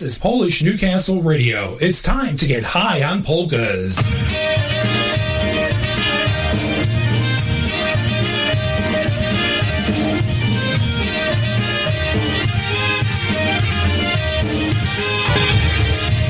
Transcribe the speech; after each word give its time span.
This 0.00 0.12
is 0.12 0.18
Polish 0.18 0.62
Newcastle 0.62 1.20
Radio. 1.20 1.76
It's 1.78 2.02
time 2.02 2.34
to 2.38 2.46
get 2.46 2.62
high 2.64 3.02
on 3.02 3.22
polkas. 3.22 3.98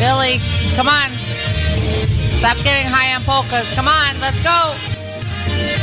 Billy, 0.01 0.41
come 0.75 0.89
on. 0.89 1.11
Stop 2.41 2.57
getting 2.65 2.87
high 2.91 3.15
on 3.15 3.23
polkas. 3.23 3.73
Come 3.77 3.87
on, 3.87 4.21
let's 4.21 4.43
go. 4.43 5.80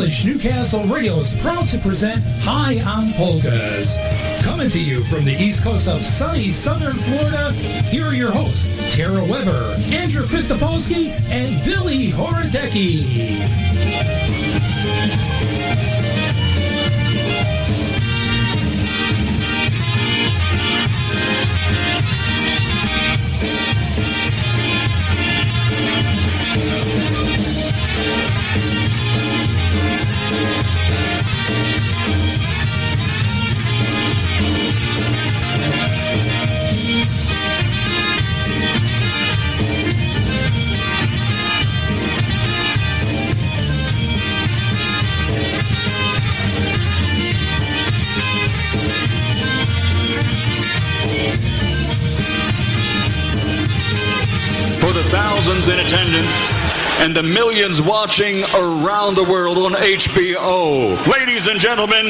Polish 0.00 0.24
Newcastle 0.24 0.84
Radio 0.84 1.16
is 1.16 1.34
proud 1.42 1.68
to 1.68 1.76
present 1.76 2.22
High 2.40 2.80
on 2.90 3.12
Polkas. 3.18 3.98
Coming 4.42 4.70
to 4.70 4.82
you 4.82 5.04
from 5.04 5.26
the 5.26 5.32
east 5.32 5.62
coast 5.62 5.88
of 5.88 6.06
sunny 6.06 6.52
southern 6.52 6.96
Florida, 6.96 7.52
here 7.52 8.06
are 8.06 8.14
your 8.14 8.32
hosts, 8.32 8.78
Tara 8.96 9.22
Weber, 9.22 9.74
Andrew 9.92 10.22
Kristopolsky, 10.22 11.10
and 11.28 11.62
Billy 11.66 12.06
Horodecki. 12.06 14.29
Thousands 55.60 55.80
in 55.80 55.86
attendance 55.86 56.50
and 57.00 57.14
the 57.16 57.22
millions 57.22 57.80
watching 57.80 58.42
around 58.54 59.14
the 59.16 59.24
world 59.24 59.58
on 59.58 59.72
HBO. 59.72 61.06
Ladies 61.06 61.46
and 61.46 61.58
gentlemen, 61.60 62.06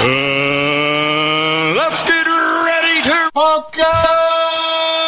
uh, 0.00 1.72
let's 1.76 2.02
get 2.04 2.26
ready 2.26 3.02
to 3.04 3.30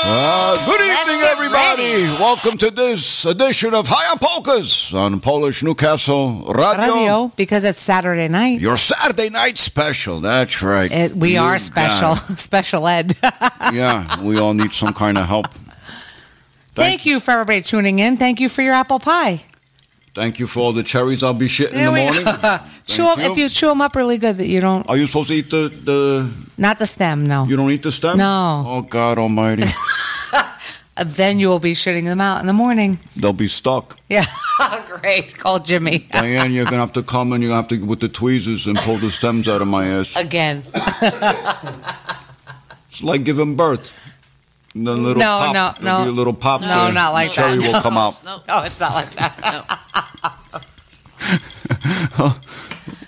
Uh, 0.05 0.67
good 0.67 0.81
Let's 0.81 1.01
evening, 1.03 1.23
everybody. 1.23 2.03
Welcome 2.21 2.59
to 2.59 2.71
this 2.71 3.25
edition 3.25 3.73
of 3.75 3.87
High 3.87 4.11
on 4.11 4.19
Polkas 4.19 4.93
on 4.93 5.21
Polish 5.21 5.63
Newcastle 5.63 6.45
Radio. 6.47 6.95
Radio, 6.95 7.33
because 7.37 7.63
it's 7.65 7.81
Saturday 7.81 8.29
night. 8.29 8.61
Your 8.61 8.77
Saturday 8.77 9.31
night 9.31 9.59
special. 9.59 10.21
That's 10.21 10.61
right. 10.63 10.91
It, 10.91 11.15
we 11.17 11.35
You 11.35 11.41
are 11.41 11.59
special, 11.59 12.17
special 12.37 12.89
ed. 12.89 13.17
yeah, 13.73 14.21
we 14.23 14.39
all 14.39 14.55
need 14.55 14.73
some 14.73 14.93
kind 14.93 15.19
of 15.19 15.27
help. 15.27 15.47
Thank 16.75 17.05
you 17.07 17.21
for 17.21 17.33
everybody 17.33 17.61
tuning 17.61 17.99
in. 17.99 18.17
Thank 18.17 18.41
you 18.41 18.49
for 18.49 18.63
your 18.63 18.75
apple 18.75 18.99
pie. 18.99 19.43
Thank 20.15 20.39
you 20.39 20.47
for 20.47 20.61
all 20.61 20.73
the 20.73 20.83
cherries 20.83 21.23
I'll 21.23 21.33
be 21.33 21.49
shitting 21.49 21.73
in 21.73 21.85
the 21.85 21.91
morning. 21.91 22.25
chew 22.87 23.09
'em- 23.09 23.19
you. 23.21 23.33
if 23.33 23.39
you 23.39 23.49
chew 23.49 23.69
them 23.69 23.81
up 23.81 23.95
really 23.97 24.19
good, 24.19 24.37
that 24.39 24.47
you 24.47 24.61
don't, 24.61 24.87
Are 24.89 24.97
you 24.97 25.07
supposed 25.07 25.29
to 25.29 25.35
eat 25.35 25.51
the, 25.51 25.69
the 25.85 26.31
not 26.59 26.79
the 26.79 26.87
stem, 26.87 27.27
no. 27.27 27.45
you 27.45 27.57
don't 27.57 27.71
eat 27.71 27.83
the 27.83 27.91
stem? 27.91 28.19
No. 28.19 28.63
Oh 28.67 28.83
God 28.83 29.19
Almighty. 29.19 29.65
Then 31.05 31.39
you 31.39 31.49
will 31.49 31.59
be 31.59 31.73
shitting 31.73 32.05
them 32.05 32.21
out 32.21 32.41
in 32.43 32.47
the 32.47 32.53
morning. 32.53 32.99
They'll 33.17 33.33
be 33.33 33.49
stuck. 33.49 33.99
Yeah, 34.11 34.27
great. 35.01 35.35
Call 35.39 35.59
Jimmy 35.59 36.01
Diane, 36.01 36.53
you're 36.53 36.67
gonna 36.67 36.77
have 36.77 36.93
to 36.93 37.03
come 37.03 37.33
and 37.33 37.43
you're 37.43 37.49
going 37.51 37.67
to 37.67 37.75
have 37.75 37.81
to 37.81 37.87
with 37.87 38.01
the 38.01 38.11
tweezers 38.11 38.67
and 38.67 38.77
pull 38.77 38.99
the 38.99 39.11
stems 39.11 39.49
out 39.49 39.63
of 39.63 39.69
my 39.69 39.87
ass. 39.87 40.15
again. 40.17 40.63
It's 42.91 43.03
like 43.03 43.25
giving 43.25 43.57
birth. 43.57 43.91
And 44.75 44.85
little 44.85 45.15
No, 45.15 45.25
pop. 45.53 45.55
no, 45.55 45.73
There'll 45.85 45.99
no. 46.01 46.05
be 46.05 46.11
a 46.11 46.13
little 46.13 46.33
pop. 46.33 46.61
No, 46.63 46.67
there. 46.85 46.93
not 46.93 47.13
like 47.13 47.33
Cherry 47.33 47.59
that. 47.59 47.73
will 47.73 47.81
come 47.83 47.97
out. 47.97 48.23
No, 48.25 48.63
it's 48.63 48.81
not 48.81 48.95
like 48.95 49.11
that. 49.17 49.79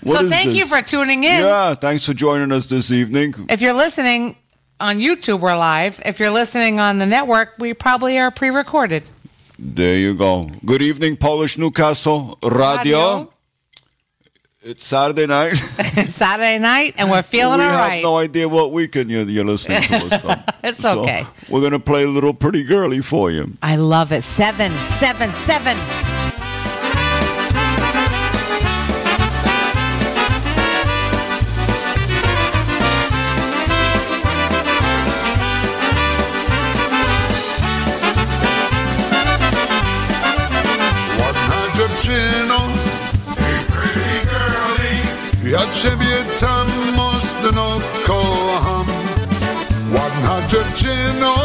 What 0.03 0.19
so 0.19 0.23
is 0.25 0.29
thank 0.29 0.49
this? 0.49 0.57
you 0.59 0.65
for 0.67 0.81
tuning 0.83 1.23
in. 1.23 1.39
Yeah, 1.41 1.73
thanks 1.73 2.05
for 2.05 2.13
joining 2.13 2.51
us 2.51 2.67
this 2.67 2.91
evening. 2.91 3.33
If 3.49 3.61
you're 3.61 3.73
listening 3.73 4.35
on 4.79 4.99
YouTube, 4.99 5.39
we're 5.39 5.57
live. 5.57 5.99
If 6.05 6.19
you're 6.19 6.29
listening 6.29 6.79
on 6.79 6.99
the 6.99 7.07
network, 7.07 7.55
we 7.57 7.73
probably 7.73 8.19
are 8.19 8.29
pre-recorded. 8.29 9.09
There 9.57 9.95
you 9.97 10.13
go. 10.13 10.43
Good 10.63 10.83
evening, 10.83 11.17
Polish 11.17 11.57
Newcastle 11.57 12.37
Radio. 12.43 12.77
Radio. 12.77 13.33
It's 14.67 14.83
Saturday 14.83 15.27
night. 15.27 15.53
Saturday 16.07 16.57
night, 16.57 16.95
and 16.97 17.11
we're 17.11 17.21
feeling 17.21 17.59
we 17.59 17.65
all 17.65 17.71
have 17.71 18.01
no 18.01 18.17
idea 18.17 18.49
what 18.49 18.71
weekend 18.71 19.11
you're, 19.11 19.29
you're 19.29 19.45
listening 19.45 19.79
to 19.83 19.95
us 19.95 20.21
from. 20.21 20.39
It's 20.63 20.79
So, 20.79 21.01
okay. 21.01 21.23
We're 21.49 21.59
going 21.59 21.73
to 21.73 21.79
play 21.79 22.03
a 22.03 22.07
little 22.07 22.33
pretty 22.33 22.63
girly 22.63 22.99
for 23.01 23.29
you. 23.29 23.55
I 23.61 23.75
love 23.75 24.11
it. 24.11 24.23
Seven, 24.23 24.71
seven, 24.97 25.29
seven. 25.33 25.77
Ja 45.55 45.61
ciebie 45.71 46.17
tam 46.39 46.67
mocno 46.95 47.77
kocham 48.05 48.85
Ładna 49.91 50.47
dziewczyno 50.47 51.35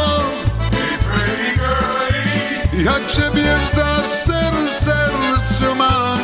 Ja 2.73 2.93
ciebie 3.07 3.57
za 3.75 4.07
ser, 4.07 4.53
sercu 4.69 5.75
mam 5.75 6.19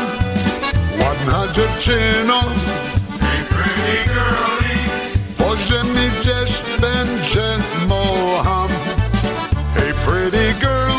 Ładna 0.99 1.53
dziewczyno 1.53 2.41
Po 5.37 5.57
ziemi 5.57 6.09
gdzieś 6.19 6.51
będzie 6.81 7.57
moham 7.87 8.69
Hey 9.75 9.93
pretty 10.05 10.53
girlie 10.59 10.96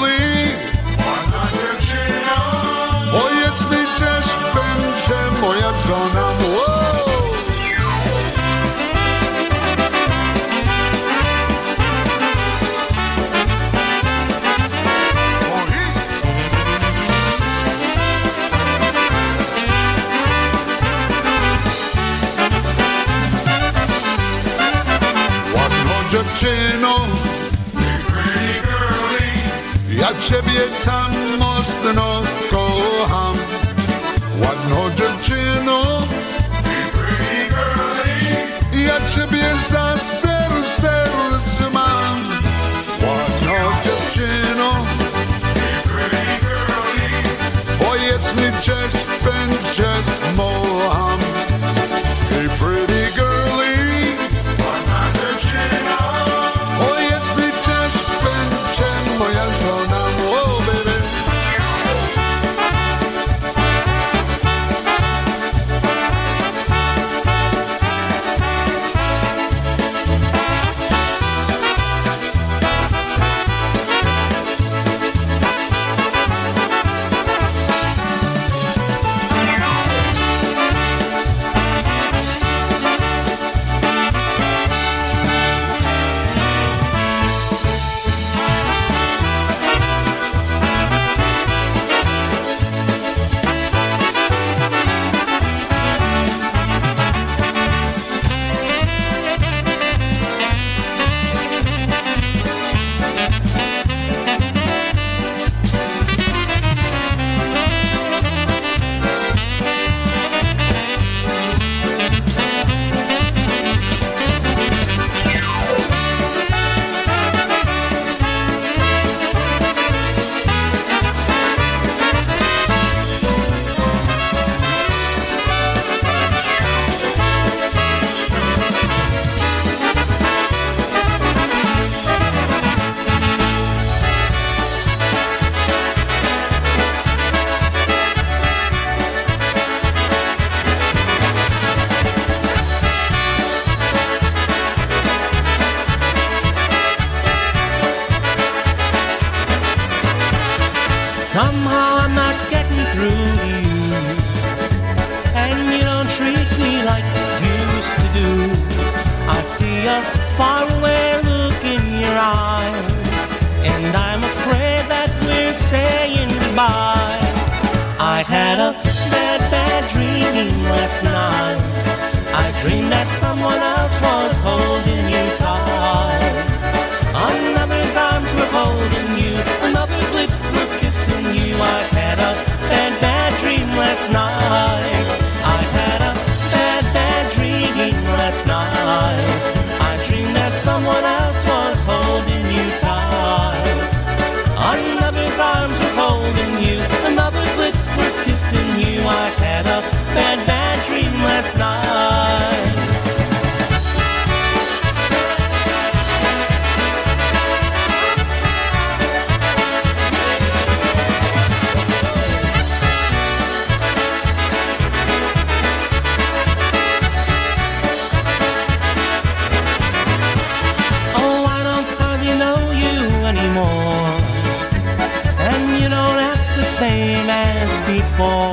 before. 227.88 228.52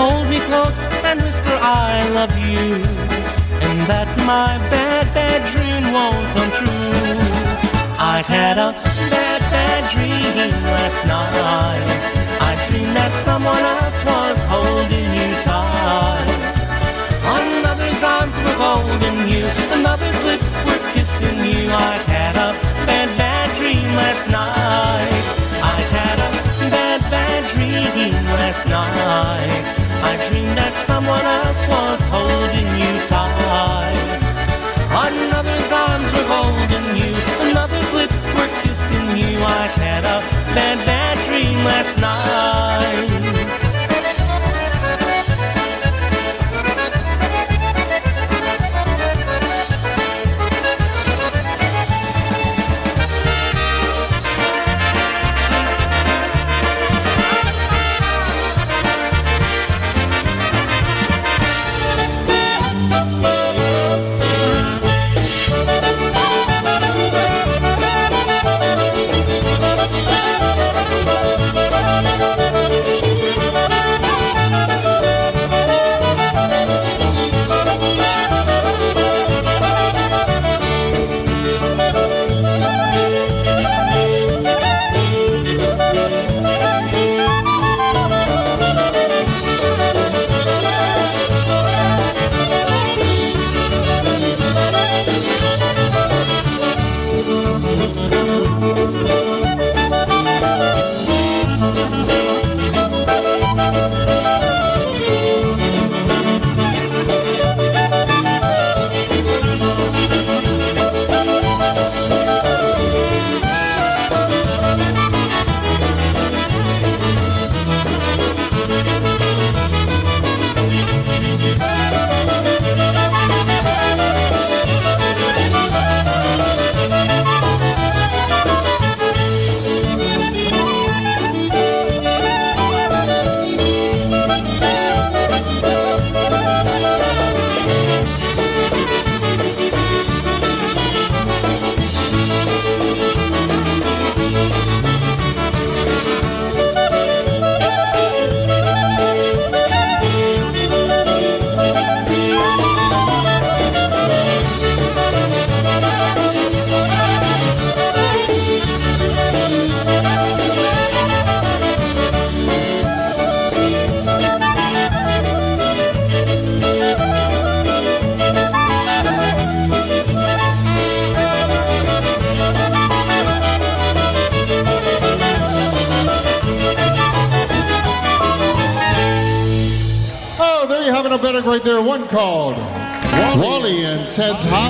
Hold 0.00 0.26
me 0.32 0.40
close 0.48 0.86
and 1.04 1.20
whisper 1.20 1.56
I 1.60 2.00
love 2.16 2.32
you. 2.40 2.80
And 3.60 3.76
that 3.90 4.08
my 4.24 4.56
bad, 4.72 5.04
bad 5.12 5.40
dream 5.52 5.84
won't 5.92 6.24
come 6.32 6.50
true. 6.56 7.44
I 8.00 8.24
had 8.24 8.56
a 8.56 8.72
bad, 9.12 9.40
bad 9.52 9.82
dream 9.92 10.34
last 10.64 11.00
night. 11.04 11.84
I 12.40 12.52
dreamed 12.66 12.96
that 12.96 13.12
someone 13.12 13.64
else 13.76 14.00
was 14.08 14.38
holding 14.48 15.08
you 15.18 15.30
tight. 15.44 16.40
Another's 17.36 18.02
arms 18.02 18.36
were 18.44 18.58
holding 18.64 19.18
you, 19.28 19.44
another's 19.76 20.20
lips 20.24 20.48
were 20.64 20.82
kissing 20.92 21.38
you. 21.44 21.68
I 21.68 21.94
had 22.08 22.34
a 22.36 22.50
bad, 22.88 23.08
bad 23.16 23.48
dream 23.56 23.84
last 23.94 24.28
night. 24.28 25.43
Last 28.02 28.66
night. 28.66 29.64
I 30.02 30.18
dreamed 30.28 30.58
that 30.58 30.74
someone 30.74 31.22
else 31.22 31.62
was 31.70 32.00
holding 32.10 32.68
you 32.74 32.92
tight. 33.06 33.94
Another's 34.90 35.70
arms 35.70 36.10
were 36.12 36.26
holding 36.26 36.86
you, 36.98 37.14
another's 37.50 37.92
lips 37.94 38.18
were 38.34 38.50
kissing 38.62 39.16
you. 39.16 39.38
I 39.38 39.66
had 39.78 40.04
a 40.04 40.18
bad, 40.54 40.78
bad 40.86 41.18
dream 41.28 41.58
last 41.64 41.98
night. 41.98 43.13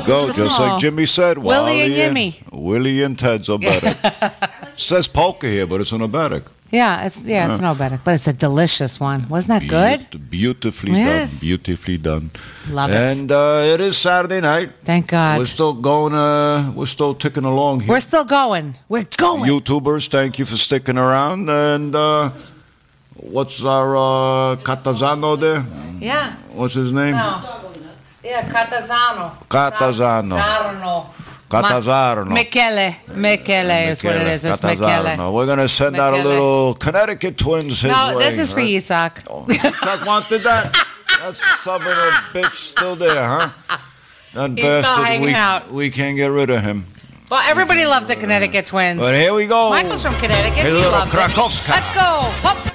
Go, 0.07 0.33
just 0.33 0.59
like 0.61 0.81
Jimmy 0.81 1.07
said. 1.07 1.39
Willie 1.39 1.83
and 1.83 1.93
Yimmy. 1.95 2.43
Willie 2.53 3.03
and 3.03 3.19
Ted's 3.19 3.49
Oberek. 3.49 3.97
says 4.79 5.09
polka 5.09 5.47
here, 5.47 5.67
but 5.67 5.81
it's 5.81 5.93
an 5.93 6.01
Oberek. 6.01 6.45
Yeah, 6.71 7.05
it's 7.07 7.21
yeah, 7.21 7.53
it's 7.53 7.61
no 7.61 7.75
better, 7.77 8.01
but 8.03 8.15
it's 8.15 8.27
a 8.27 8.33
delicious 8.33 8.99
one. 8.99 9.29
Wasn't 9.29 9.49
that 9.49 9.69
good? 9.69 10.01
Beaut- 10.11 10.31
beautifully 10.31 10.93
Yes. 10.93 11.31
done. 11.35 11.41
Beautifully 11.41 11.99
done. 11.99 12.31
Love 12.69 12.91
it. 12.91 12.97
And 12.97 13.31
uh, 13.31 13.63
it 13.75 13.81
is 13.81 13.97
Saturday 13.97 14.41
night. 14.41 14.71
Thank 14.83 15.07
God. 15.09 15.39
We're 15.39 15.45
still 15.45 15.75
going. 15.75 16.15
Uh, 16.15 16.73
we're 16.75 16.87
still 16.87 17.15
ticking 17.15 17.45
along 17.45 17.81
here. 17.81 17.91
We're 17.91 18.01
still 18.01 18.25
going. 18.25 18.75
We're 18.89 19.07
going. 19.17 19.45
YouTubers, 19.49 20.09
thank 20.09 20.41
you 20.41 20.47
for 20.47 20.57
sticking 20.57 20.99
around. 20.99 21.49
And 21.49 21.95
uh, 21.95 22.31
what's 23.15 23.65
our 23.65 23.95
uh, 23.97 24.57
Catazano 24.57 25.39
there? 25.39 25.63
yeah. 26.01 26.35
What's 26.55 26.75
his 26.75 26.91
name? 26.93 27.15
No. 27.15 27.54
Yeah, 28.25 28.43
Catazano. 28.49 29.37
Catazano. 29.49 30.37
Zarno. 30.39 31.07
Catanzaro. 31.51 32.25
Michele. 32.25 32.97
Michele 33.15 33.91
is 33.91 34.03
what 34.03 34.17
it 34.17 34.27
is. 34.29 34.45
It's 34.45 34.63
Michele. 34.63 35.33
We're 35.33 35.47
going 35.47 35.59
to 35.59 35.69
send 35.69 35.97
out 36.01 36.15
a 36.15 36.17
Michele. 36.17 36.31
little 36.31 36.75
Connecticut 36.75 37.37
twins 37.39 37.81
his 37.83 37.93
No, 37.93 38.17
way. 38.17 38.25
this 38.25 38.39
is 38.39 38.53
for 38.53 38.59
right? 38.61 38.69
you, 38.69 38.81
Sock. 38.81 39.23
Oh, 39.29 39.47
Chuck 39.47 40.07
wanted 40.07 40.41
that? 40.43 40.73
That 41.21 41.37
stubborn 41.37 41.93
bitch 42.33 42.55
still 42.55 42.97
there, 42.97 43.25
huh? 43.27 43.51
That 44.35 44.51
He's 44.51 44.59
still 44.59 44.83
bastard, 44.83 45.05
hanging 45.05 45.27
we, 45.27 45.35
out. 45.35 45.71
we 45.71 45.91
can't 45.91 46.17
get 46.17 46.27
rid 46.29 46.51
of 46.51 46.63
him. 46.63 46.85
Well, 47.31 47.43
everybody 47.49 47.85
loves 47.87 48.07
the 48.07 48.17
Connecticut 48.17 48.67
twins. 48.67 49.01
But 49.01 49.15
here 49.15 49.33
we 49.35 49.47
go. 49.47 49.71
Michael's 49.71 50.03
from 50.03 50.15
Connecticut. 50.17 50.59
Hey, 50.59 50.69
he 50.69 50.73
little 50.73 50.91
loves 50.93 51.13
it. 51.13 51.17
Krakowska. 51.17 51.69
Let's 51.71 51.95
go. 51.95 52.01
Hop. 52.43 52.74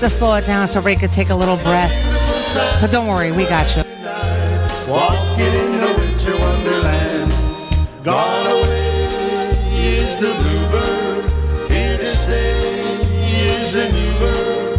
To 0.00 0.08
slow 0.08 0.34
it 0.34 0.46
down 0.46 0.66
so 0.66 0.78
everybody 0.78 0.98
could 0.98 1.12
take 1.12 1.28
a 1.28 1.34
little 1.34 1.58
breath. 1.58 1.92
But 2.80 2.90
don't 2.90 3.06
worry, 3.06 3.32
we 3.32 3.44
got 3.44 3.68
you. 3.76 3.82
walking 4.88 5.44
in 5.44 5.72
the 5.76 5.92
winter 6.00 6.32
wonderland. 6.40 7.30
Gone 8.02 8.46
away 8.46 9.04
is 9.76 10.16
the 10.16 10.32
bluebird, 10.40 11.70
here 11.70 11.98
to 11.98 12.06
stay 12.06 12.96
is 13.44 13.74
the 13.74 13.92
new 13.92 14.12
bird. 14.18 14.78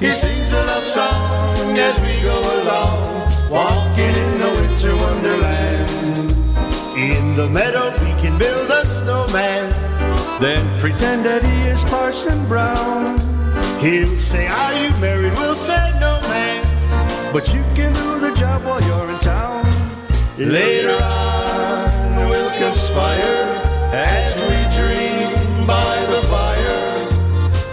He 0.00 0.10
sings 0.10 0.50
a 0.50 0.56
love 0.56 0.82
song 0.82 1.78
as 1.78 2.00
we 2.00 2.20
go 2.20 2.36
along, 2.62 3.30
walking 3.48 4.10
in 4.10 4.38
the 4.42 4.50
winter 4.58 4.94
wonderland. 4.96 5.88
In 6.98 7.36
the 7.36 7.48
meadow 7.48 7.92
we 8.04 8.10
can 8.20 8.36
build 8.36 8.70
a 8.70 8.84
snowman, 8.84 9.70
then 10.40 10.80
pretend 10.80 11.24
that 11.26 11.44
he 11.44 11.68
is 11.68 11.84
Parson 11.84 12.44
Brown. 12.48 13.27
He'll 13.80 14.16
say, 14.16 14.48
Are 14.48 14.74
you 14.74 14.90
married? 15.00 15.34
We'll 15.38 15.54
say, 15.54 15.78
No, 16.00 16.18
man. 16.28 16.64
But 17.32 17.54
you 17.54 17.62
can 17.76 17.92
do 17.94 18.18
the 18.18 18.34
job 18.34 18.64
while 18.64 18.82
you're 18.82 19.08
in 19.08 19.18
town. 19.20 19.64
Later 20.36 20.98
on, 21.00 22.28
we'll 22.28 22.50
conspire 22.58 23.44
as 23.94 24.34
we 24.48 24.58
dream 24.74 25.64
by 25.64 25.94
the 26.10 26.26
fire 26.26 27.08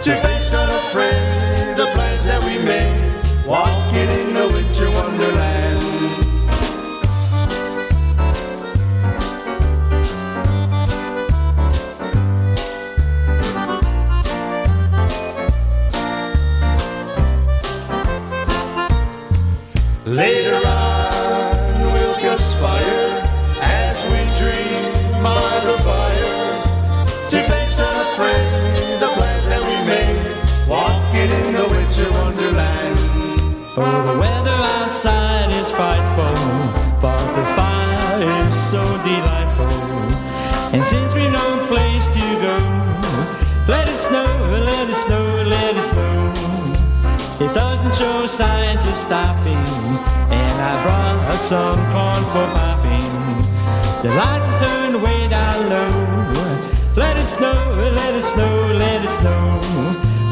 to 0.04 0.14
face 0.22 0.54
unafraid 0.54 1.76
the 1.76 1.86
plans 1.92 2.22
that 2.22 2.40
we 2.44 2.64
made, 2.64 3.44
walking 3.44 4.08
in 4.20 4.34
the 4.34 4.46
winter 4.54 4.88
wonderland. 4.92 5.55
Show 47.96 48.26
signs 48.26 48.86
of 48.88 48.96
stopping, 48.98 49.64
and 50.28 50.56
I 50.60 50.72
brought 50.84 51.18
her 51.28 51.38
some 51.38 51.80
corn 51.92 52.22
for 52.32 52.46
popping. 52.52 53.08
The 54.02 54.10
lights 54.14 54.48
are 54.50 54.58
turned 54.66 55.02
way 55.02 55.28
down 55.28 55.58
low. 55.70 55.92
Let 56.94 57.16
it 57.16 57.28
snow, 57.36 57.56
let 57.96 58.14
it 58.14 58.22
snow, 58.22 58.54
let 58.84 59.02
it 59.02 59.10
snow. 59.20 59.60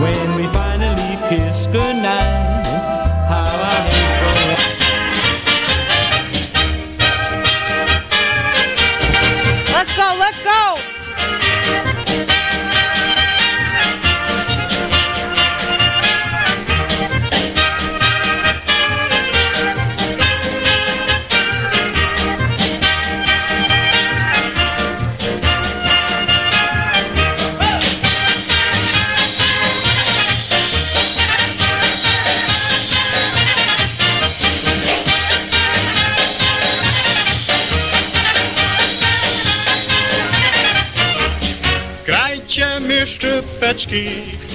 When 0.03 0.27
we 0.37 0.45
finally 0.53 1.17
kiss 1.31 1.67
goodnight, 1.67 2.54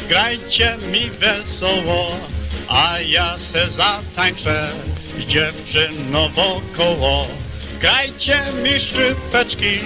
grajcie 0.10 0.78
mi 0.92 1.10
wesoło, 1.10 2.12
a 2.68 3.00
ja 3.00 3.40
se 3.40 3.72
zatańczę 3.72 4.72
z 5.20 5.26
dziewczyną 5.26 6.28
wokoło. 6.28 7.28
Grajcie 7.80 8.42
mi 8.64 8.80
szczypeczki, 8.80 9.80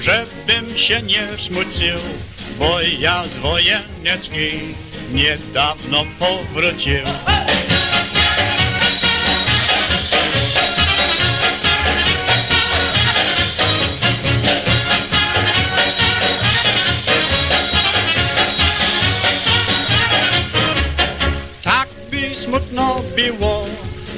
żebym 0.00 0.78
się 0.78 1.02
nie 1.02 1.28
smucił, 1.38 1.98
bo 2.58 2.80
ja 2.80 3.24
z 3.24 3.36
wojenieczki 3.36 4.50
niedawno 5.12 6.04
powrócił. 6.18 7.00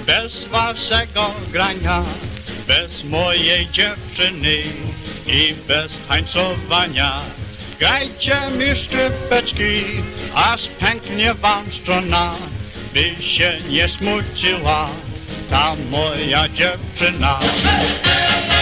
Bez 0.08 0.44
waszego 0.44 1.30
grania, 1.52 2.02
bez 2.66 3.04
mojej 3.04 3.68
dziewczyny 3.68 4.56
i 5.26 5.54
bez 5.66 6.06
tańcowania. 6.06 7.12
Grajcie 7.78 8.36
mi 8.58 8.76
szczypeczki, 8.76 9.84
aż 10.34 10.68
pęknie 10.68 11.34
wam 11.34 11.72
strona, 11.72 12.34
by 12.94 13.22
się 13.22 13.52
nie 13.70 13.88
smuciła 13.88 14.88
ta 15.50 15.76
moja 15.90 16.48
dziewczyna. 16.48 17.38
Grajcie 17.62 18.57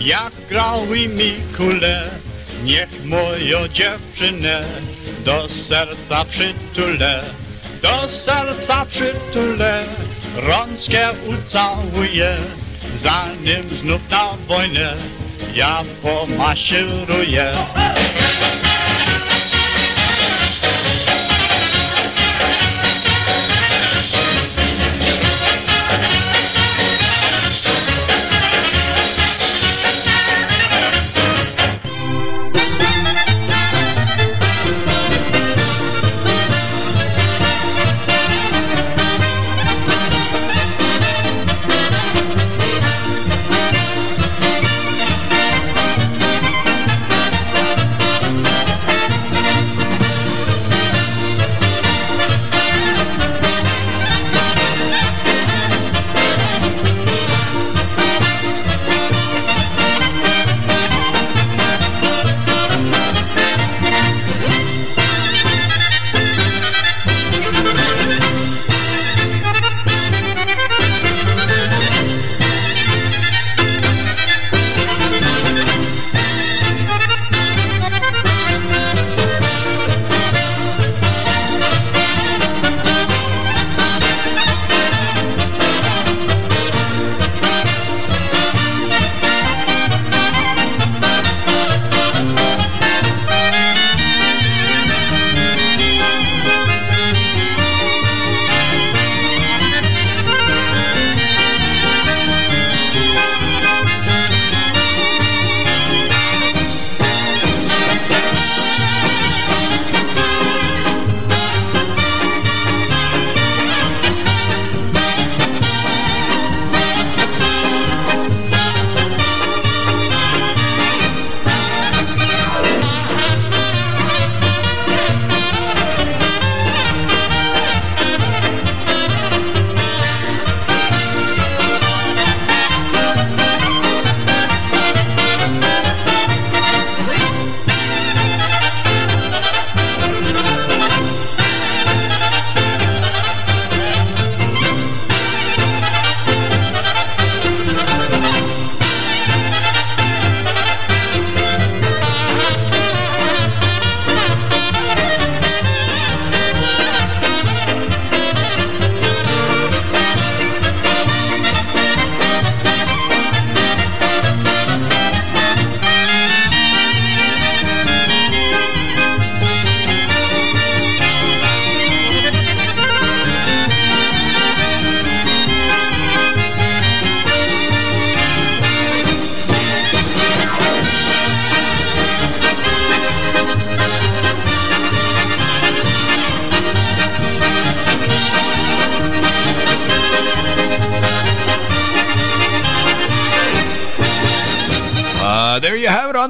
jak 0.00 0.32
grały 0.48 1.08
mi 1.08 1.34
kule. 1.56 2.10
Niech 2.64 3.04
moją 3.04 3.68
dziewczynę 3.68 4.64
do 5.24 5.48
serca 5.48 6.24
przytulę, 6.24 7.22
do 7.82 8.08
serca 8.08 8.86
przytulę, 8.86 9.84
rączkę 10.36 11.08
ucałuję, 11.26 12.36
zanim 12.96 13.76
znów 13.82 14.10
na 14.10 14.32
wojnę 14.46 14.94
ja 15.54 15.84
pomaszeruję. 16.02 17.52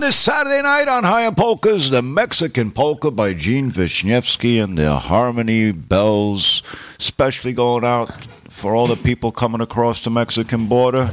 On 0.01 0.07
this 0.07 0.17
Saturday 0.17 0.63
night 0.63 0.89
on 0.89 1.05
High 1.05 1.31
Polkas, 1.31 1.91
the 1.91 2.01
Mexican 2.01 2.71
polka 2.71 3.11
by 3.11 3.35
Gene 3.35 3.71
Wisniewski 3.71 4.65
and 4.65 4.79
the 4.79 4.97
Harmony 4.97 5.73
Bells, 5.73 6.63
especially 6.99 7.53
going 7.53 7.85
out 7.85 8.27
for 8.49 8.75
all 8.75 8.87
the 8.87 8.97
people 8.97 9.31
coming 9.31 9.61
across 9.61 10.03
the 10.03 10.09
Mexican 10.09 10.69
border. 10.69 11.11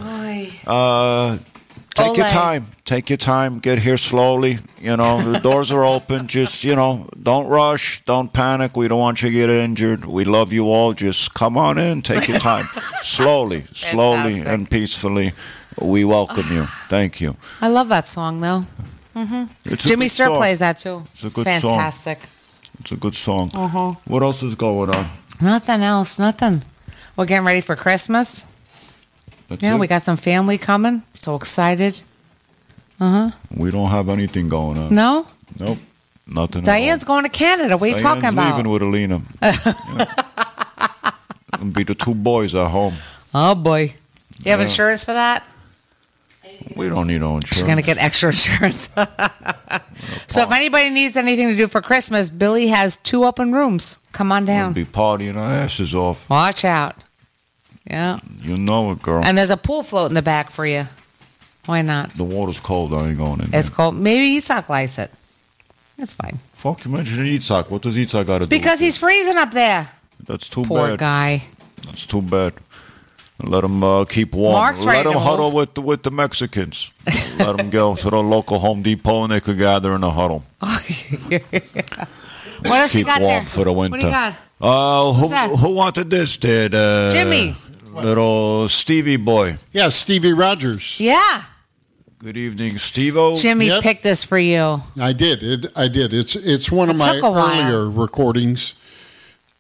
Uh, 0.65 1.37
take 1.95 2.15
your 2.15 2.27
time. 2.27 2.67
Take 2.85 3.09
your 3.09 3.17
time. 3.17 3.59
Get 3.59 3.79
here 3.79 3.97
slowly. 3.97 4.59
You 4.79 4.95
know, 4.95 5.19
the 5.19 5.39
doors 5.39 5.69
are 5.73 5.83
open. 5.83 6.27
Just, 6.37 6.63
you 6.63 6.77
know, 6.77 7.09
don't 7.21 7.47
rush. 7.47 8.05
Don't 8.05 8.31
panic. 8.31 8.77
We 8.77 8.87
don't 8.87 8.99
want 8.99 9.21
you 9.21 9.27
to 9.27 9.33
get 9.33 9.49
injured. 9.49 10.05
We 10.05 10.23
love 10.23 10.53
you 10.53 10.71
all. 10.71 10.93
Just 10.93 11.33
come 11.33 11.57
on 11.57 11.77
in. 11.77 12.03
Take 12.03 12.29
your 12.29 12.39
time. 12.39 12.63
slowly, 13.03 13.65
slowly, 13.73 14.35
Fantastic. 14.35 14.47
and 14.47 14.71
peacefully. 14.71 15.33
We 15.81 16.05
welcome 16.05 16.45
you. 16.51 16.63
Thank 16.89 17.21
you. 17.21 17.35
I 17.61 17.67
love 17.69 17.89
that 17.89 18.07
song 18.07 18.41
though. 18.41 18.65
A 19.15 19.47
Jimmy 19.77 20.07
Sturr 20.07 20.27
song. 20.27 20.37
plays 20.37 20.59
that 20.59 20.77
too. 20.77 21.03
It's 21.13 21.23
a 21.23 21.29
good 21.29 21.45
song. 21.45 21.61
fantastic. 21.61 22.19
It's 22.81 22.91
a 22.91 22.95
good 22.97 23.15
song. 23.15 23.51
Uh-huh. 23.55 23.93
What 24.05 24.21
else 24.21 24.43
is 24.43 24.53
going 24.53 24.91
on? 24.93 25.07
Nothing 25.41 25.81
else. 25.81 26.19
Nothing. 26.19 26.61
We're 27.15 27.25
getting 27.25 27.45
ready 27.45 27.61
for 27.61 27.75
Christmas. 27.75 28.45
That's 29.49 29.63
yeah, 29.63 29.75
it? 29.75 29.79
we 29.79 29.87
got 29.87 30.03
some 30.03 30.17
family 30.17 30.59
coming. 30.59 31.01
So 31.15 31.35
excited. 31.35 32.01
Uh 32.99 33.09
huh. 33.09 33.31
We 33.55 33.71
don't 33.71 33.89
have 33.89 34.09
anything 34.09 34.49
going 34.49 34.77
on. 34.77 34.93
No, 34.93 35.25
Nope. 35.59 35.79
Nothing. 36.27 36.63
Diane's 36.63 37.03
going 37.05 37.23
to 37.23 37.29
Canada. 37.29 37.77
What 37.77 37.89
are 37.89 37.93
you 37.93 37.99
talking 37.99 38.25
about? 38.25 38.57
leaving 38.57 38.69
with 38.71 38.81
Alina. 38.81 39.21
yeah. 39.41 41.11
And 41.59 41.73
be 41.73 41.83
the 41.83 41.95
two 41.95 42.13
boys 42.13 42.53
at 42.53 42.67
home. 42.69 42.95
Oh 43.33 43.55
boy, 43.55 43.93
you 44.43 44.51
have 44.51 44.59
Yeah. 44.59 44.65
insurance 44.65 45.05
for 45.05 45.13
that? 45.13 45.43
We 46.75 46.89
don't 46.89 47.07
need 47.07 47.21
no 47.21 47.35
insurance. 47.35 47.47
She's 47.55 47.63
gonna 47.63 47.81
get 47.81 47.97
extra 47.97 48.29
insurance. 48.29 48.89
so 50.27 50.41
if 50.41 50.51
anybody 50.51 50.89
needs 50.89 51.15
anything 51.17 51.49
to 51.49 51.55
do 51.55 51.67
for 51.67 51.81
Christmas, 51.81 52.29
Billy 52.29 52.67
has 52.67 52.97
two 52.97 53.23
open 53.25 53.51
rooms. 53.51 53.97
Come 54.11 54.31
on 54.31 54.45
We'll 54.45 54.55
down. 54.55 54.73
be 54.73 54.85
partying 54.85 55.35
our 55.35 55.51
asses 55.51 55.93
off. 55.95 56.29
Watch 56.29 56.65
out. 56.65 56.95
Yeah, 57.89 58.19
You 58.41 58.57
know 58.57 58.91
it, 58.91 59.01
girl. 59.01 59.23
and 59.23 59.37
there's 59.37 59.49
a 59.49 59.55
pool 59.55 59.81
float 59.81 60.11
in 60.11 60.15
the 60.15 60.21
back 60.21 60.51
for 60.51 60.65
you. 60.65 60.87
Why 61.67 61.81
not? 61.81 62.15
the 62.15 62.23
water's 62.23 62.59
cold. 62.59 62.93
I 62.93 63.07
ain't 63.09 63.17
going 63.17 63.39
in. 63.41 63.53
It's 63.53 63.69
there. 63.69 63.75
cold. 63.75 63.95
Maybe 63.95 64.35
Isak 64.35 64.67
likes 64.69 64.97
it. 64.99 65.11
It's 65.97 66.13
fine 66.13 66.37
Fuck, 66.53 66.85
you 66.85 66.91
mentioned 66.91 67.19
Itzhak. 67.25 67.69
What 67.69 67.81
does 67.81 67.95
Itzhak 67.97 68.25
got 68.27 68.39
to 68.39 68.45
do? 68.45 68.49
because 68.49 68.73
with 68.79 68.81
he's 68.81 68.97
freezing 68.97 69.37
up 69.37 69.51
there. 69.51 69.89
That's 70.25 70.47
too 70.49 70.63
Poor 70.63 70.77
bad. 70.79 70.87
Poor 70.89 70.97
guy. 70.97 71.43
That's 71.85 72.05
too 72.05 72.21
bad. 72.21 72.53
Let 73.43 73.61
them 73.61 73.83
uh, 73.83 74.05
keep 74.05 74.33
warm. 74.33 74.53
Mark's 74.53 74.83
Let 74.83 75.03
them 75.03 75.13
huddle 75.13 75.47
move. 75.51 75.53
with 75.55 75.73
the, 75.75 75.81
with 75.81 76.03
the 76.03 76.11
Mexicans. 76.11 76.91
Let 77.37 77.57
them 77.57 77.69
go 77.69 77.95
to 77.95 78.09
the 78.09 78.17
local 78.23 78.57
Home 78.59 78.81
Depot 78.81 79.23
and 79.23 79.31
they 79.31 79.39
could 79.39 79.57
gather 79.59 79.93
in 79.95 80.03
a 80.03 80.09
huddle. 80.11 80.43
What 82.61 82.81
else 82.81 82.95
you 82.95 83.05
got 83.05 83.21
warm 83.21 83.43
there? 83.43 83.49
for 83.49 83.63
the 83.65 83.71
winter. 83.71 83.91
What 83.97 84.01
do 84.01 84.07
you 84.07 84.11
got? 84.11 84.37
Uh, 84.59 85.13
who, 85.13 85.55
who 85.57 85.75
wanted 85.75 86.09
this? 86.09 86.37
Did 86.37 86.73
uh, 86.73 87.11
Jimmy. 87.11 87.55
little 87.93 88.67
Stevie 88.67 89.17
boy? 89.17 89.55
Yeah, 89.71 89.89
Stevie 89.89 90.33
Rogers. 90.33 90.99
Yeah, 90.99 91.43
Good 92.19 92.35
evening, 92.35 92.79
Steve-O. 92.79 93.37
Jimmy 93.37 93.67
Yep. 93.67 93.83
picked 93.83 94.01
this 94.01 94.23
for 94.23 94.39
you. 94.39 94.81
I 94.99 95.13
did. 95.13 95.43
It, 95.43 95.71
I 95.77 95.87
did. 95.87 96.13
It's 96.15 96.35
it's 96.35 96.71
one 96.71 96.89
of 96.89 96.95
my 96.97 97.13
took 97.13 97.21
while. 97.21 97.37
earlier 97.47 97.87
recordings 97.91 98.73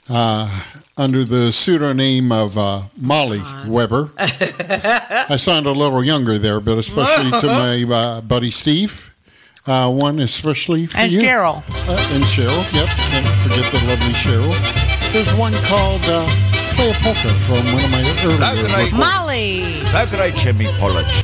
uh, 0.09 0.63
under 0.97 1.23
the 1.23 1.51
pseudonym 1.51 2.31
of 2.31 2.57
uh, 2.57 2.81
Molly 2.97 3.41
Weber. 3.67 4.09
I 4.17 5.35
sound 5.37 5.65
a 5.65 5.71
little 5.71 6.03
younger 6.03 6.37
there, 6.37 6.59
but 6.59 6.77
especially 6.77 7.31
to 7.41 7.47
my 7.47 7.83
uh, 7.95 8.21
buddy 8.21 8.51
Steve. 8.51 9.13
Uh, 9.65 9.91
one 9.91 10.19
especially 10.19 10.87
for 10.87 10.97
And 10.97 11.11
you. 11.11 11.21
Cheryl. 11.21 11.57
Uh, 11.89 12.13
and 12.15 12.23
Cheryl. 12.23 12.63
Yep. 12.73 12.87
Can't 12.87 13.25
forget 13.43 13.69
the 13.71 13.85
lovely 13.85 14.13
Cheryl. 14.13 15.11
There's 15.11 15.33
one 15.35 15.51
called 15.65 16.01
uh, 16.05 16.25
Play 16.75 16.89
a 16.89 16.93
Polka 17.03 17.29
from 17.43 17.65
one 17.73 17.83
of 17.83 17.91
my 17.91 17.99
earlier 18.23 18.37
That's 18.67 18.93
Molly. 18.93 19.59
Zagraj 19.91 20.37
Jimmy 20.37 20.67
Polish. 20.79 21.23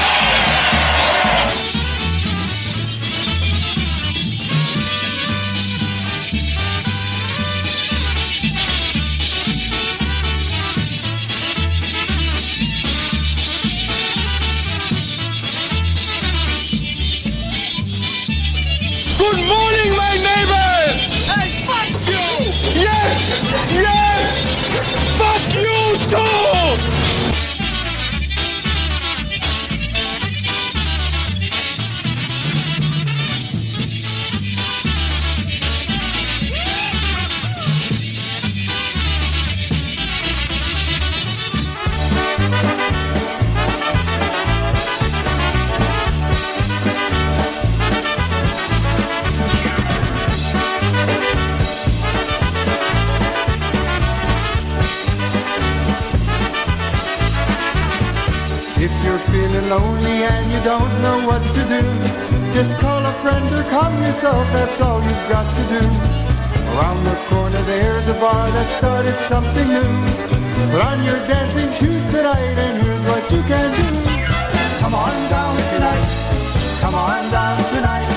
Good 19.21 19.37
morning, 19.37 19.70
don't 60.63 60.93
know 61.01 61.25
what 61.25 61.41
to 61.41 61.61
do, 61.65 61.81
just 62.53 62.77
call 62.77 63.01
a 63.01 63.13
friend 63.25 63.45
or 63.49 63.63
come 63.73 63.97
yourself, 63.97 64.45
that's 64.53 64.79
all 64.79 65.01
you've 65.01 65.27
got 65.29 65.49
to 65.49 65.63
do. 65.73 65.81
Around 66.77 67.01
the 67.03 67.17
corner 67.29 67.61
there's 67.65 68.07
a 68.09 68.13
bar 68.21 68.45
that 68.45 68.69
started 68.77 69.17
something 69.25 69.67
new. 69.67 69.91
Put 70.69 70.81
on 70.85 71.01
your 71.03 71.17
dancing 71.25 71.71
shoes 71.73 72.03
tonight 72.13 72.55
and 72.61 72.77
here's 72.77 73.05
what 73.09 73.25
you 73.33 73.41
can 73.49 73.69
do. 73.73 73.89
Come 74.85 74.93
on 74.93 75.17
down 75.33 75.57
tonight, 75.73 76.05
come 76.77 76.93
on 76.93 77.21
down 77.33 77.57
tonight. 77.73 78.09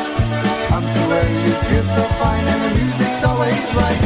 Come 0.68 0.84
to 0.84 1.00
where 1.08 1.24
you 1.24 1.52
feel 1.64 1.86
so 1.96 2.04
fine 2.20 2.44
and 2.44 2.60
the 2.60 2.72
music's 2.76 3.24
always 3.24 3.64
right. 3.72 4.04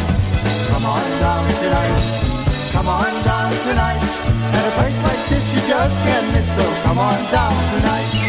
Come 0.70 0.86
on 0.86 1.06
down 1.18 1.42
tonight, 1.58 1.98
come 2.70 2.86
on 2.86 3.12
down 3.26 3.50
tonight. 3.66 4.02
At 4.54 4.62
a 4.62 4.72
place 4.78 4.98
like 5.02 5.22
this 5.26 5.44
you 5.54 5.60
just 5.66 5.96
can't 6.06 6.26
miss, 6.32 6.46
so 6.54 6.64
come 6.86 6.98
on 6.98 7.18
down 7.34 7.56
tonight. 7.74 8.27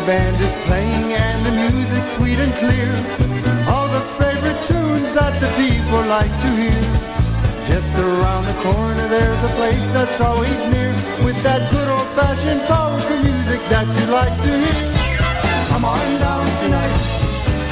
The 0.00 0.06
band 0.06 0.40
is 0.40 0.54
playing 0.64 1.12
and 1.12 1.44
the 1.44 1.52
music's 1.52 2.08
sweet 2.16 2.40
and 2.40 2.54
clear. 2.56 2.88
All 3.68 3.84
the 3.92 4.00
favorite 4.16 4.56
tunes 4.64 5.12
that 5.12 5.36
the 5.44 5.50
people 5.60 6.00
like 6.08 6.32
to 6.40 6.50
hear. 6.56 6.80
Just 7.68 7.92
around 8.00 8.48
the 8.48 8.56
corner 8.64 9.04
there's 9.12 9.42
a 9.44 9.52
place 9.60 9.84
that's 9.92 10.16
always 10.24 10.56
near 10.72 10.96
with 11.20 11.36
that 11.44 11.60
good 11.68 11.84
old-fashioned 11.84 12.64
polka 12.64 13.12
music 13.20 13.60
that 13.68 13.84
you 13.92 14.08
like 14.08 14.32
to 14.32 14.52
hear. 14.56 14.88
Come 15.68 15.84
on 15.84 16.08
down 16.16 16.48
tonight, 16.64 16.96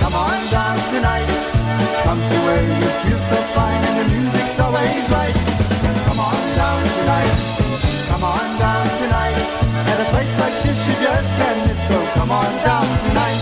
come 0.05 0.13
on 0.13 0.37
down 0.53 0.77
tonight. 0.93 1.33
Come 2.05 2.21
to 2.21 2.37
where 2.45 2.61
you 2.61 2.89
feel 3.09 3.21
so 3.25 3.41
fine 3.57 3.81
and 3.89 3.97
the 4.05 4.07
music's 4.13 4.61
always 4.61 5.01
right. 5.17 5.39
Come 6.13 6.21
on 6.21 6.41
down 6.61 6.81
tonight, 6.93 7.37
come 8.13 8.21
on 8.21 8.47
down 8.61 8.85
tonight. 9.01 9.41
At 9.89 9.97
a 9.97 10.07
place 10.13 10.35
like 10.45 10.57
this 10.61 10.77
you 10.77 10.95
just 11.01 11.33
can't 11.41 11.78
come 12.19 12.33
on 12.33 12.53
down 12.65 12.85
tonight. 13.07 13.38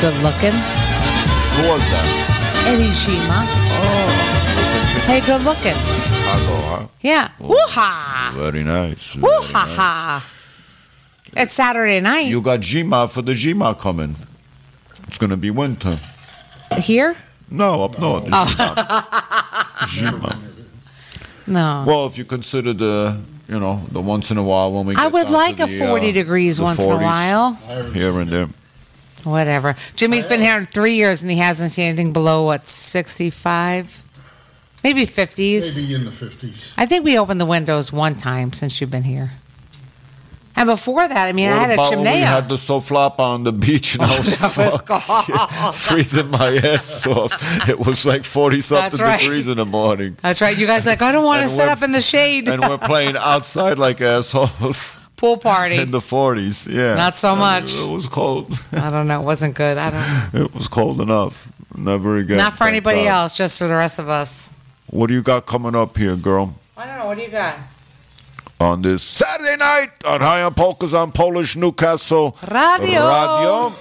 Good 0.00 0.14
looking. 0.22 0.52
Who 0.52 1.62
was 1.72 1.80
that? 1.90 2.06
Eddie 2.68 2.90
Shima. 2.90 3.44
Oh. 3.80 5.02
Hey, 5.06 5.20
good 5.20 5.42
looking. 5.42 5.72
Chicago, 5.72 6.56
huh? 6.68 6.86
Yeah. 7.00 7.30
Woo 7.38 7.56
ha. 7.68 8.32
Very 8.36 8.62
nice. 8.62 9.14
Woo 9.14 9.28
ha 9.30 9.64
ha. 9.76 10.32
It's 11.34 11.52
Saturday 11.52 12.00
night. 12.00 12.26
You 12.26 12.40
got 12.40 12.60
Jima 12.60 13.08
for 13.08 13.22
the 13.22 13.32
Jima 13.32 13.78
coming. 13.78 14.16
It's 15.06 15.18
going 15.18 15.30
to 15.30 15.36
be 15.36 15.50
winter. 15.50 15.98
Here? 16.78 17.16
No, 17.50 17.84
up 17.84 17.98
north. 17.98 18.28
Oh. 18.30 18.46
Jima. 19.88 20.36
No. 21.46 21.84
Well, 21.86 22.06
if 22.06 22.18
you 22.18 22.24
consider 22.24 22.72
the, 22.72 23.18
you 23.48 23.60
know, 23.60 23.82
the 23.92 24.00
once 24.00 24.30
in 24.30 24.36
a 24.36 24.42
while 24.42 24.72
when 24.72 24.86
we 24.86 24.94
I 24.96 25.06
would 25.08 25.30
like 25.30 25.60
a 25.60 25.66
40 25.66 26.08
uh, 26.08 26.12
degrees 26.12 26.60
once 26.60 26.80
in 26.80 26.90
a 26.90 26.96
while. 26.96 27.54
Here 27.92 28.18
and 28.20 28.30
there. 28.30 28.48
Whatever. 29.26 29.74
Jimmy's 29.96 30.24
been 30.24 30.40
here 30.40 30.64
three 30.64 30.94
years 30.94 31.20
and 31.22 31.30
he 31.30 31.38
hasn't 31.38 31.72
seen 31.72 31.86
anything 31.88 32.12
below 32.12 32.44
what 32.44 32.66
sixty-five, 32.66 34.02
maybe 34.84 35.04
fifties. 35.04 35.76
Maybe 35.76 35.94
in 35.94 36.04
the 36.04 36.10
50s. 36.12 36.72
I 36.76 36.86
think 36.86 37.04
we 37.04 37.18
opened 37.18 37.40
the 37.40 37.46
windows 37.46 37.92
one 37.92 38.14
time 38.14 38.52
since 38.52 38.80
you've 38.80 38.90
been 38.90 39.02
here. 39.02 39.32
And 40.58 40.68
before 40.68 41.06
that, 41.06 41.26
I 41.28 41.32
mean, 41.32 41.50
I 41.50 41.56
had 41.58 41.68
a 41.70 41.74
about 41.74 41.90
when 41.90 41.98
we 41.98 42.04
chimney. 42.06 42.20
had 42.20 42.48
the 42.48 42.54
SoFlaPA 42.54 43.18
on 43.18 43.42
the 43.44 43.52
beach 43.52 43.92
and 43.94 44.04
I 44.04 44.18
was, 44.18 44.38
that 44.38 44.56
was 44.56 44.80
fucking 44.86 45.72
freezing 45.74 46.30
my 46.30 46.56
ass 46.56 47.06
off. 47.06 47.68
It 47.68 47.78
was 47.78 48.06
like 48.06 48.24
40 48.24 48.62
something 48.62 48.98
right. 49.02 49.20
degrees 49.20 49.48
in 49.48 49.58
the 49.58 49.66
morning. 49.66 50.16
That's 50.22 50.40
right. 50.40 50.56
You 50.56 50.66
guys 50.66 50.86
like, 50.86 51.02
I 51.02 51.12
don't 51.12 51.26
want 51.26 51.40
to 51.40 51.42
And 51.42 51.50
sit 51.50 51.58
we're- 51.58 51.70
up 51.72 51.82
in 51.82 51.92
the 51.92 52.00
shade. 52.00 52.48
And 52.48 52.62
we're 52.62 52.78
playing 52.78 53.16
outside 53.20 53.78
like 53.78 54.00
assholes 54.00 54.98
Pool 55.16 55.36
party. 55.38 55.76
in 55.76 55.90
the 55.90 55.98
40s. 56.00 56.72
Yeah. 56.72 56.94
Not 56.94 57.16
so 57.16 57.34
much. 57.34 57.74
It 57.74 57.88
was 57.88 58.06
cold. 58.06 58.52
I 58.72 58.90
don't 58.90 59.06
know. 59.08 59.20
It 59.20 59.24
wasn't 59.24 59.54
good. 59.54 59.78
I 59.78 59.90
don't. 59.90 60.42
It 60.44 60.54
was 60.54 60.68
cold 60.68 61.00
enough. 61.00 61.50
Never 61.74 62.18
again. 62.18 62.36
Not 62.38 62.54
for 62.54 62.64
anybody 62.64 63.04
God. 63.04 63.22
else, 63.22 63.36
just 63.36 63.58
for 63.58 63.66
the 63.68 63.74
rest 63.74 63.98
of 63.98 64.08
us. 64.08 64.50
What 64.90 65.08
do 65.08 65.14
you 65.14 65.22
got 65.22 65.46
coming 65.46 65.74
up 65.74 65.96
here, 65.96 66.16
girl? 66.16 66.54
I 66.76 66.86
don't 66.86 66.98
know. 66.98 67.06
What 67.06 67.16
do 67.16 67.22
you 67.24 67.30
got? 67.30 67.56
On 68.58 68.80
this 68.80 69.02
Saturday 69.02 69.56
night 69.58 69.90
on 70.06 70.20
High 70.22 70.42
on 70.42 70.54
Polkas 70.54 70.94
on 70.94 71.12
Polish 71.12 71.56
Newcastle 71.56 72.34
Radio. 72.50 73.00
Radio. 73.06 73.72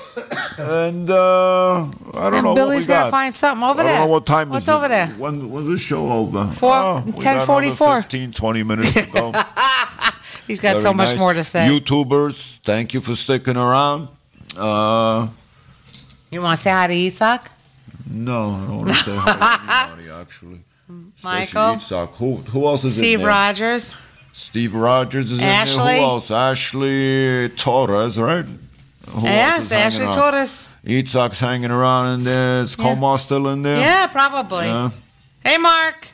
And 0.58 1.10
uh, 1.10 1.84
I 1.84 1.84
don't 1.86 2.34
and 2.34 2.44
know 2.44 2.50
what 2.50 2.56
Billy's 2.56 2.82
we 2.82 2.88
got. 2.88 3.00
gotta 3.04 3.12
find 3.12 3.34
something 3.34 3.64
over 3.64 3.80
I 3.80 3.84
don't 3.84 3.92
there. 3.94 4.00
know 4.02 4.08
what 4.08 4.26
time 4.26 4.50
What's 4.50 4.64
is 4.64 4.70
it? 4.70 4.74
over 4.74 4.88
there? 4.90 5.08
When 5.18 5.50
was 5.50 5.66
the 5.66 5.78
show 5.78 6.12
over? 6.12 6.48
Four- 6.52 6.74
Oh, 6.74 7.04
we 7.06 7.12
got 7.24 7.48
another 7.48 7.68
10:44. 7.72 8.02
15, 8.02 8.32
20 8.34 8.64
minutes 8.64 8.94
to 8.94 9.12
go. 9.12 9.32
He's 10.48 10.62
got 10.62 10.74
Very 10.74 10.84
so 10.84 10.94
much 10.94 11.10
nice. 11.10 11.18
more 11.18 11.34
to 11.34 11.44
say. 11.44 11.68
YouTubers, 11.68 12.58
thank 12.60 12.94
you 12.94 13.02
for 13.02 13.16
sticking 13.16 13.58
around. 13.58 14.08
Uh, 14.58 15.28
You 16.32 16.42
want 16.42 16.58
to 16.58 16.62
say 16.64 16.72
hi 16.72 16.88
to 16.88 16.94
Isak? 16.94 17.50
no, 18.10 18.52
I 18.52 18.60
don't 18.68 18.78
want 18.78 18.90
to 18.90 18.96
say 18.96 19.16
hi 19.16 19.88
to 19.88 19.94
anybody, 20.02 20.22
actually. 20.22 20.60
Michael? 21.24 21.76
Itzhak. 21.78 22.10
Who, 22.18 22.36
who 22.36 22.66
else 22.68 22.84
is 22.84 22.94
Steve 22.94 23.22
in 23.22 23.26
there? 23.26 23.54
Steve 23.54 23.62
Rogers? 23.64 23.98
Steve 24.34 24.76
Rogers 24.76 25.26
is 25.32 25.32
in 25.34 25.38
there. 25.40 25.66
Who 25.66 25.80
else? 26.04 26.30
Ashley 26.30 27.50
Torres, 27.58 28.20
right? 28.20 28.46
Who 29.10 29.22
yes, 29.24 29.72
Ashley? 29.72 30.06
Torres. 30.08 30.70
Itzhak's 30.86 31.40
hanging 31.40 31.72
around 31.72 32.20
in 32.20 32.24
there. 32.26 32.62
Is 32.62 32.76
Yeah. 32.78 32.86
Komar 32.86 33.18
still 33.20 33.48
in 33.48 33.64
there? 33.64 33.80
Yeah, 33.80 34.08
probably. 34.08 34.66
Yeah. 34.68 34.90
Hey, 35.44 35.58
Mark. 35.58 36.08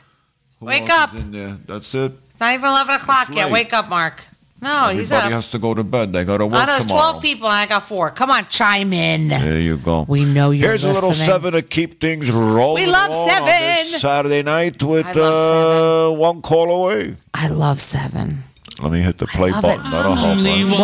Who 0.60 0.66
Wake 0.66 0.88
up. 0.88 1.14
in 1.14 1.32
there? 1.32 1.56
That's 1.66 1.94
it. 1.94 2.12
It's 2.32 2.40
not 2.40 2.54
even 2.54 2.66
11 2.68 2.94
o'clock 2.96 3.28
It's 3.28 3.36
yet. 3.36 3.44
late. 3.44 3.52
Wake 3.52 3.72
up, 3.72 3.88
Mark. 3.88 4.24
No, 4.60 4.88
he's 4.90 5.10
Everybody 5.10 5.34
up. 5.34 5.42
has 5.42 5.48
to 5.50 5.58
go 5.58 5.74
to 5.74 5.82
bed. 5.82 6.12
They 6.12 6.22
got 6.24 6.36
to 6.38 6.44
Oh, 6.44 6.46
work 6.46 6.66
there's 6.66 6.86
tomorrow. 6.86 7.10
12 7.18 7.22
people 7.22 7.48
and 7.48 7.56
I 7.56 7.66
got 7.66 7.82
four. 7.82 8.10
Come 8.10 8.30
on, 8.30 8.46
chime 8.48 8.92
in. 8.92 9.26
There 9.28 9.58
you 9.58 9.76
go. 9.76 10.04
We 10.08 10.24
know 10.24 10.52
you're 10.52 10.70
listening. 10.70 10.70
Here's 10.70 10.84
a 10.84 10.92
little 10.92 11.08
listening. 11.08 11.26
seven 11.26 11.52
to 11.54 11.62
keep 11.62 12.00
things 12.00 12.30
rolling. 12.30 12.84
We 12.84 12.90
love 12.90 13.10
along 13.10 13.28
on 13.28 13.46
this 13.46 13.86
seven. 13.90 14.00
Saturday 14.00 14.42
night 14.44 14.80
with 14.82 15.04
I 15.06 15.12
love 15.14 16.12
uh, 16.12 16.16
one 16.16 16.42
call 16.42 16.70
away. 16.84 17.16
I 17.34 17.48
love 17.48 17.80
seven. 17.80 18.44
Let 18.80 18.92
me 18.92 19.00
hit 19.00 19.18
the 19.18 19.26
play 19.26 19.50
love 19.50 19.62
button. 19.62 19.84
it. 19.86 19.90
That'll 19.90 20.14
help. 20.14 20.36
Only 20.38 20.64
right? 20.64 20.78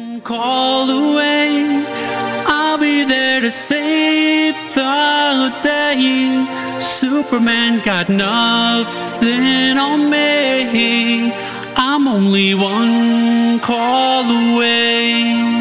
one 0.00 0.20
call 0.20 0.88
away. 0.88 1.84
I'll 2.46 2.78
be 2.78 3.04
there 3.04 3.40
to 3.40 3.50
save 3.50 4.54
the 4.74 5.52
day. 5.62 6.63
Superman 6.80 7.80
got 7.84 8.08
nothing 8.08 9.78
on 9.78 10.10
me. 10.10 11.32
I'm 11.76 12.08
only 12.08 12.54
one 12.54 13.60
call 13.60 14.24
away. 14.24 15.53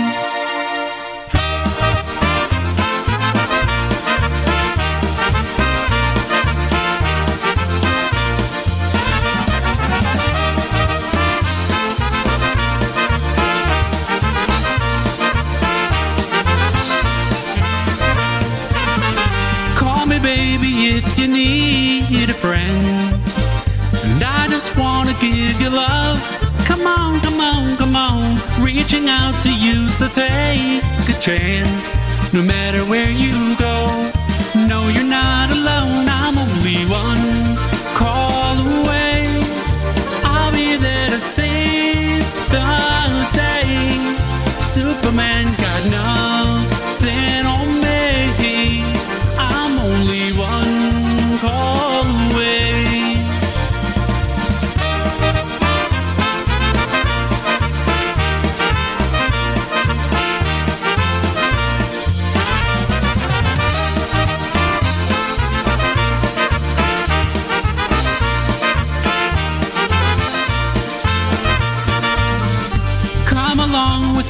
Wanna 25.13 25.35
give 25.35 25.61
you 25.61 25.69
love. 25.69 26.21
Come 26.65 26.87
on, 26.87 27.19
come 27.21 27.39
on, 27.39 27.77
come 27.77 27.95
on. 27.95 28.35
Reaching 28.61 29.09
out 29.09 29.41
to 29.43 29.53
you, 29.53 29.89
so 29.89 30.07
take 30.07 30.83
a 31.09 31.21
chance. 31.21 31.95
No 32.33 32.41
matter 32.41 32.79
where 32.85 33.09
you 33.09 33.55
go, 33.57 34.11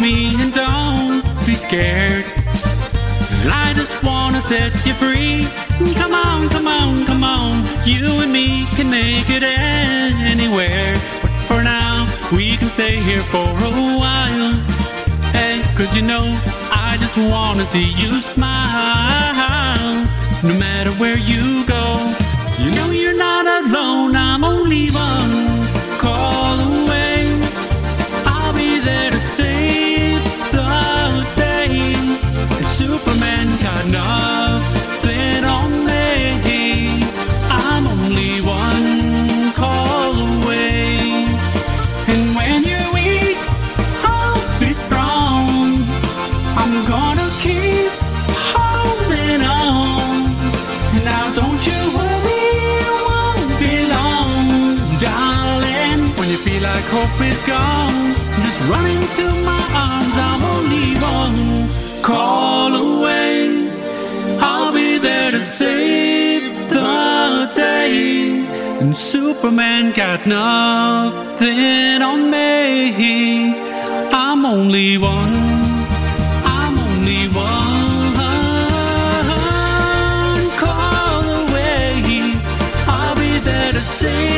along 0.04 0.12
me 0.12 0.42
and 0.42 0.54
don't 0.54 1.46
be 1.46 1.56
scared. 1.56 2.26
I 3.46 3.74
just 3.76 4.04
wanna 4.04 4.42
set 4.42 4.74
you 4.86 4.94
free. 4.94 5.46
Come 5.96 6.14
on, 6.14 6.50
come 6.50 6.68
on, 6.68 7.06
come 7.06 7.24
on. 7.24 7.64
You 7.86 8.08
and 8.22 8.32
me 8.32 8.66
can 8.76 8.90
make 8.90 9.30
it 9.30 9.44
anywhere. 9.44 10.96
But 11.22 11.32
for 11.48 11.64
now, 11.64 12.08
we 12.32 12.58
can 12.58 12.70
stay 12.70 12.98
here 12.98 13.24
for 13.24 13.48
a 13.48 13.72
while. 14.00 14.54
Hey, 15.34 15.62
cause 15.78 15.96
you 15.96 16.02
know, 16.02 16.26
I 16.72 16.98
just 17.00 17.18
wanna 17.18 17.66
see 17.66 17.90
you 18.02 18.22
smile. 18.22 18.54
No 20.44 20.54
matter 20.60 20.92
where 21.02 21.18
you 21.18 21.66
go, 21.66 21.86
you 22.60 22.72
know 22.72 22.92
you're 22.92 23.18
not 23.18 23.46
alone. 23.48 24.16
I'm 24.16 24.44
only 24.44 24.90
one 24.92 25.53
Hope 56.96 57.22
is 57.22 57.40
gone. 57.42 58.14
Just 58.44 58.60
run 58.70 58.86
into 58.86 59.26
my 59.44 59.64
arms, 59.74 60.16
I'm 60.30 60.44
only 60.56 60.90
one 61.18 61.42
call 62.04 62.72
away. 62.76 63.68
I'll 64.40 64.72
be 64.72 65.00
there 65.00 65.32
to 65.32 65.42
save 65.42 66.44
the 66.70 67.52
day. 67.56 68.46
And 68.80 68.96
Superman 68.96 69.92
got 69.94 70.28
nothing 70.28 72.04
on 72.04 72.30
me. 72.30 73.56
I'm 74.14 74.46
only 74.46 75.00
one. 75.00 75.36
I'm 76.60 76.78
only 76.78 77.28
one 77.30 78.14
call 80.62 81.24
away. 81.42 82.38
I'll 82.88 83.16
be 83.16 83.40
there 83.40 83.72
to 83.72 83.80
save. 83.80 84.33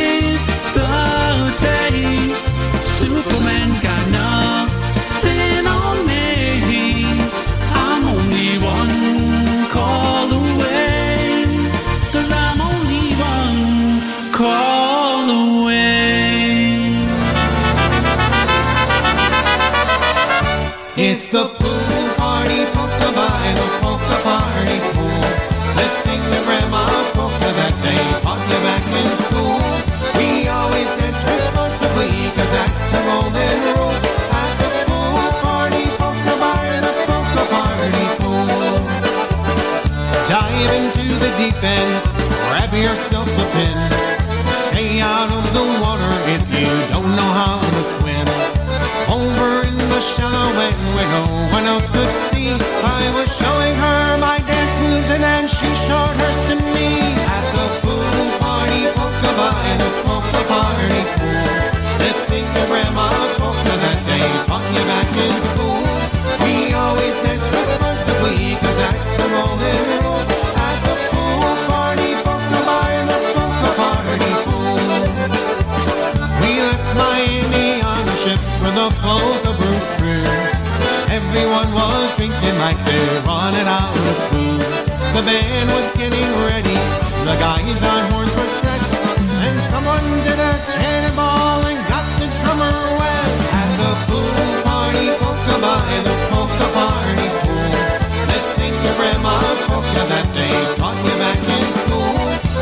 It's 20.97 21.27
the 21.27 21.43
pool 21.43 22.07
party 22.15 22.63
polka 22.71 23.11
by 23.11 23.51
the 23.51 23.67
polka 23.83 24.15
party 24.23 24.79
pool. 24.95 25.27
Let's 25.75 25.91
sing 26.07 26.23
the 26.31 26.39
grandma's 26.47 27.11
polka 27.11 27.51
that 27.51 27.75
they 27.83 27.99
taught 28.23 28.39
you 28.47 28.59
back 28.63 28.79
in 28.79 29.09
school. 29.27 29.59
We 30.15 30.47
always 30.47 30.87
dance 30.95 31.19
responsibly, 31.19 32.31
cause 32.31 32.47
that's 32.47 32.83
the 32.95 33.01
golden 33.11 33.57
rule. 33.75 33.91
At 34.39 34.55
the 34.55 34.71
pool 34.87 35.19
party 35.43 35.83
polka 35.99 36.33
by 36.39 36.63
the 36.79 36.93
polka 37.11 37.43
party 37.51 38.07
pool. 38.23 38.79
Dive 40.31 40.71
into 40.79 41.11
the 41.11 41.31
deep 41.35 41.59
end, 41.59 41.91
grab 42.47 42.71
yourself 42.71 43.27
a 43.27 43.45
pin. 43.51 43.77
Stay 44.71 45.01
out 45.03 45.27
of 45.27 45.43
the 45.51 45.65
water 45.83 45.94
Over 49.15 49.63
in 49.63 49.77
the 49.77 50.01
shallow 50.01 50.51
end 50.59 50.81
where 50.91 51.09
no 51.15 51.23
one 51.55 51.63
else 51.71 51.89
could 51.89 52.13
see, 52.27 52.51
I 52.51 53.03
was 53.15 53.31
showing 53.31 53.75
her 53.79 54.17
my 54.19 54.43
dance 54.43 54.75
moves 54.83 55.09
and 55.09 55.23
then 55.23 55.47
she 55.47 55.69
showed 55.87 56.15
hers 56.19 56.39
to 56.51 56.55
me. 56.75 56.99
At 57.23 57.45
the 57.55 57.65
pool 57.79 58.27
party, 58.43 58.91
polka 58.91 59.31
by 59.39 59.63
the 59.79 59.89
polka 60.03 60.41
party 60.51 61.01
pool. 61.15 61.47
Let's 62.03 62.27
sing 62.27 62.43
grandma's 62.67 63.31
polka 63.39 63.73
that 63.87 63.99
they 64.03 64.25
taught 64.51 64.67
you 64.75 64.83
back 64.83 65.09
in 65.23 65.33
school. 65.47 65.87
We 66.43 66.75
always 66.75 67.15
dance 67.23 67.47
responsibly, 67.47 68.59
cause 68.59 68.77
that's 68.83 69.11
the 69.15 69.27
golden 69.31 69.84
drinking 82.15 82.57
like 82.63 82.79
they're 82.87 83.21
running 83.27 83.67
out 83.67 83.91
of 83.91 84.17
booze. 84.31 84.87
The 85.11 85.21
band 85.27 85.67
was 85.75 85.91
getting 85.99 86.29
ready, 86.47 86.79
the 87.27 87.35
guys 87.43 87.83
on 87.83 88.03
horns 88.11 88.31
were 88.35 88.51
set, 88.63 88.83
and 89.43 89.59
someone 89.67 90.03
did 90.23 90.39
a 90.39 90.53
cannonball 90.79 91.59
and 91.67 91.79
got 91.91 92.07
the 92.19 92.27
drummer 92.39 92.71
wet. 92.99 93.31
At 93.51 93.69
the 93.79 93.91
pool 94.07 94.31
party, 94.63 95.07
polka 95.19 95.55
by 95.59 95.83
the 96.07 96.15
polka 96.31 96.67
party 96.71 97.27
pool. 97.43 97.71
Let's 98.31 98.47
sing 98.55 98.71
your 98.71 98.95
grandma's 98.95 99.59
polka 99.67 100.03
that 100.15 100.27
they 100.31 100.55
taught 100.79 100.95
you 100.95 101.15
back 101.19 101.43
in 101.43 101.63
school. 101.83 102.15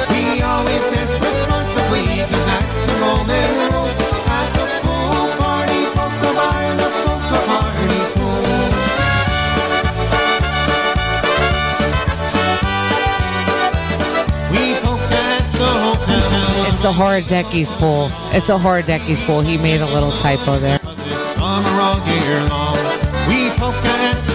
We 0.09 0.41
always 0.41 0.83
dance 0.89 1.13
responsibly, 1.21 2.25
cause 2.25 2.45
that's 2.49 2.79
the 2.89 2.95
golden 3.01 3.52
It's 16.83 16.91
the 16.91 17.01
Horodecki's 17.01 17.71
pool. 17.79 18.11
It's 18.35 18.47
the 18.47 18.59
Horodecki's 18.59 19.23
pool. 19.23 19.39
He 19.39 19.55
made 19.55 19.79
a 19.79 19.87
little 19.95 20.11
typo 20.19 20.59
there. 20.59 20.83
We 20.83 20.91
at 20.91 21.39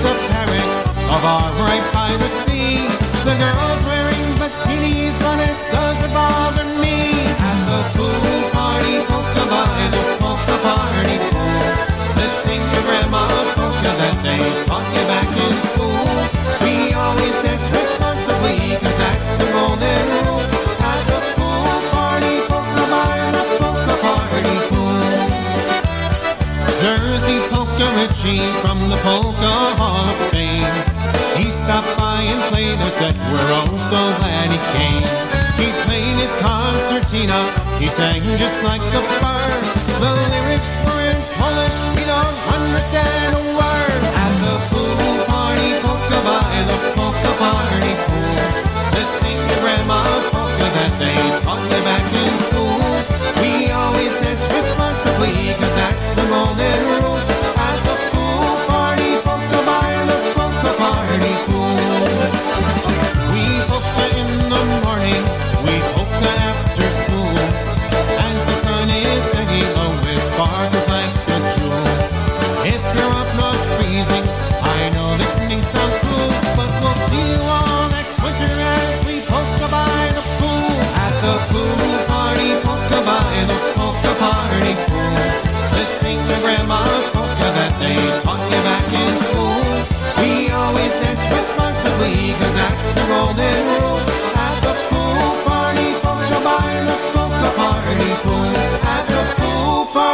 the 0.01 0.15
parrot 0.33 0.73
of 1.13 1.21
our 1.29 1.53
right 1.61 1.85
by 1.93 2.09
the 2.09 2.25
sea. 2.25 2.89
The 3.29 3.37
girls 3.37 3.81
wearing 3.85 4.33
bikinis, 4.41 5.13
but 5.21 5.45
it 5.45 5.53
doesn't 5.77 6.09
bother 6.17 6.65
me. 6.81 7.29
At 7.37 7.61
the 7.69 7.85
pool 8.01 8.41
party, 8.57 8.97
the 9.05 9.45
party 10.65 11.17
pool. 11.29 11.69
Sing 12.49 12.65
your 12.65 12.85
grandma's 12.89 13.53
that 13.61 14.17
they 14.25 14.41
taught 14.65 14.89
you 14.97 15.05
back 15.05 15.29
in 15.37 15.53
school. 15.69 16.17
We 16.65 16.97
always 16.97 17.37
dance 17.45 17.69
responsibly, 17.69 18.73
cause 18.81 18.97
that's 18.97 19.37
the 19.37 19.53
golden 19.53 20.18
Polka 27.79 27.95
Richie 27.95 28.43
from 28.59 28.91
the 28.91 28.99
Polka 29.07 29.55
Hall 29.79 30.03
of 30.03 30.19
Fame. 30.35 30.67
He 31.39 31.47
stopped 31.47 31.95
by 31.95 32.27
and 32.27 32.43
played 32.51 32.75
us 32.75 32.99
that 32.99 33.15
we're 33.31 33.51
oh 33.55 33.71
so 33.79 34.03
glad 34.19 34.51
he 34.51 34.59
came. 34.75 35.07
He 35.55 35.71
played 35.87 36.19
his 36.19 36.35
concertina, 36.43 37.39
he 37.79 37.87
sang 37.87 38.27
just 38.35 38.67
like 38.67 38.83
a 38.83 39.03
bird. 39.23 39.63
The 40.03 40.11
lyrics 40.11 40.75
were 40.91 41.07
in 41.07 41.23
Polish, 41.39 41.79
we 41.95 42.03
don't 42.03 42.39
understand 42.51 43.39
a 43.39 43.43
word. 43.55 44.03
At 44.11 44.35
the 44.43 44.59
pool 44.75 45.15
party, 45.31 45.79
polka 45.79 46.19
by 46.27 46.51
the 46.67 46.79
polka 46.99 47.33
party 47.39 47.95
pool. 48.11 48.43
Let's 48.91 49.23
sing 49.23 49.39
grandma's 49.63 50.27
polka 50.35 50.67
that 50.67 50.93
they 50.99 51.19
taught 51.47 51.63
you 51.63 51.81
back 51.87 52.07
in 52.11 52.35
school. 52.43 52.83
We 53.39 53.71
always 53.71 54.19
dance 54.19 54.43
responsibly, 54.51 55.55
cause 55.63 55.77
that's 55.79 56.11
the 56.19 56.27
golden 56.27 56.88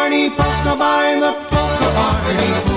party, 0.04 0.30
polka 0.30 0.76
by 0.76 1.18
the 1.20 1.32
polka 1.50 1.88
party 1.96 2.73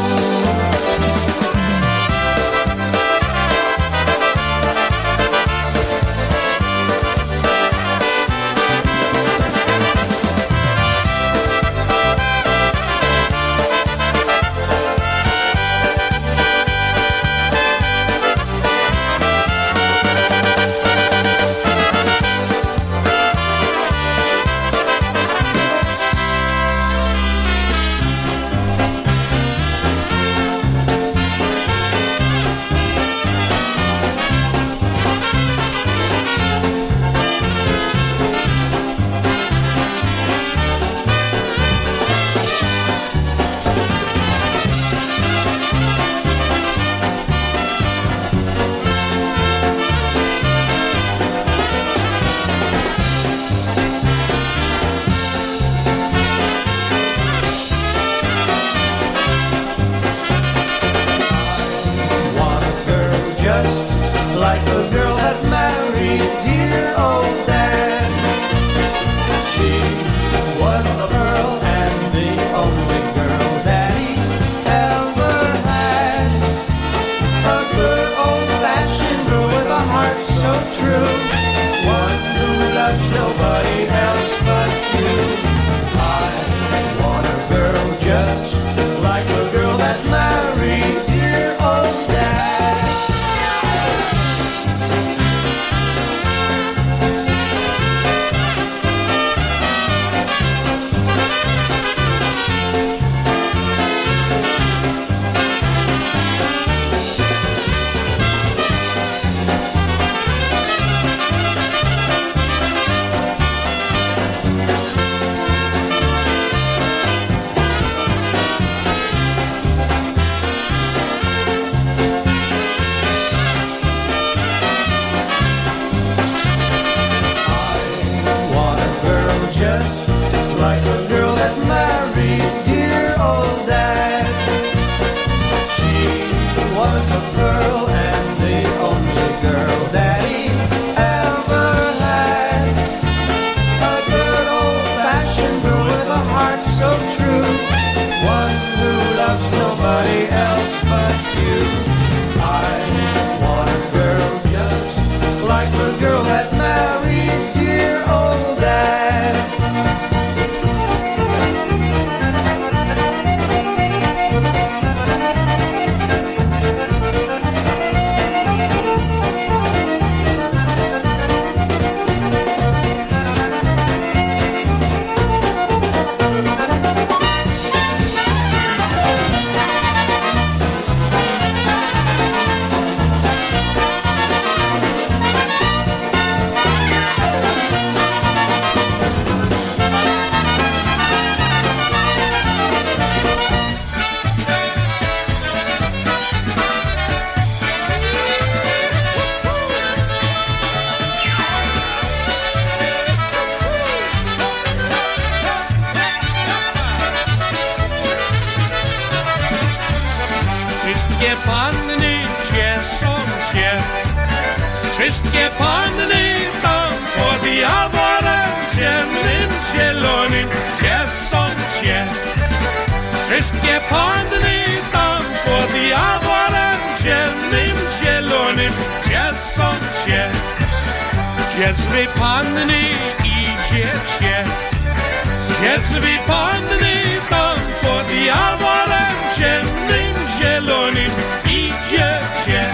gdzie 235.49 235.81
zły 235.81 236.17
panny 236.27 237.21
tam 237.29 237.57
pod 237.81 238.13
jaworem 238.25 239.15
ciemnym, 239.37 240.27
zielonym 240.37 241.11
idziecie. 241.45 242.65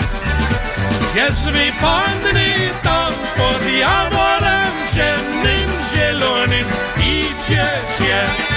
Gdzie 1.11 1.36
zły 1.36 1.71
panny 1.82 2.69
tam 2.84 3.13
pod 3.38 3.74
jaworem 3.80 4.71
ciemnym, 4.93 5.69
zielonym 5.93 6.65
idziecie. 6.97 8.52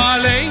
A 0.00 0.47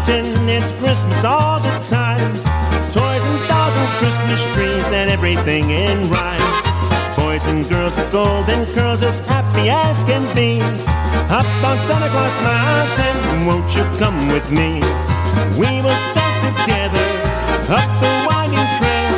Mountain, 0.00 0.48
it's 0.48 0.72
Christmas 0.80 1.24
all 1.24 1.60
the 1.60 1.76
time. 1.84 2.32
Toys 2.90 3.24
and 3.24 3.48
dolls 3.48 3.76
and 3.76 3.88
Christmas 4.00 4.42
trees 4.54 4.90
and 4.92 5.10
everything 5.10 5.68
in 5.68 6.08
rhyme. 6.08 6.40
Boys 7.16 7.44
and 7.44 7.68
girls 7.68 7.96
with 7.96 8.10
golden 8.10 8.64
curls 8.72 9.02
as 9.02 9.18
happy 9.18 9.68
as 9.68 10.02
can 10.04 10.24
be. 10.34 10.62
Up 11.28 11.44
on 11.62 11.78
Santa 11.80 12.08
Claus 12.08 12.40
Mountain, 12.40 13.46
won't 13.46 13.68
you 13.76 13.84
come 13.98 14.16
with 14.28 14.50
me? 14.50 14.80
We 15.60 15.68
will 15.84 16.02
go 16.16 16.26
together 16.40 17.06
up 17.68 17.90
the 18.00 18.12
winding 18.24 18.68
trail. 18.80 19.12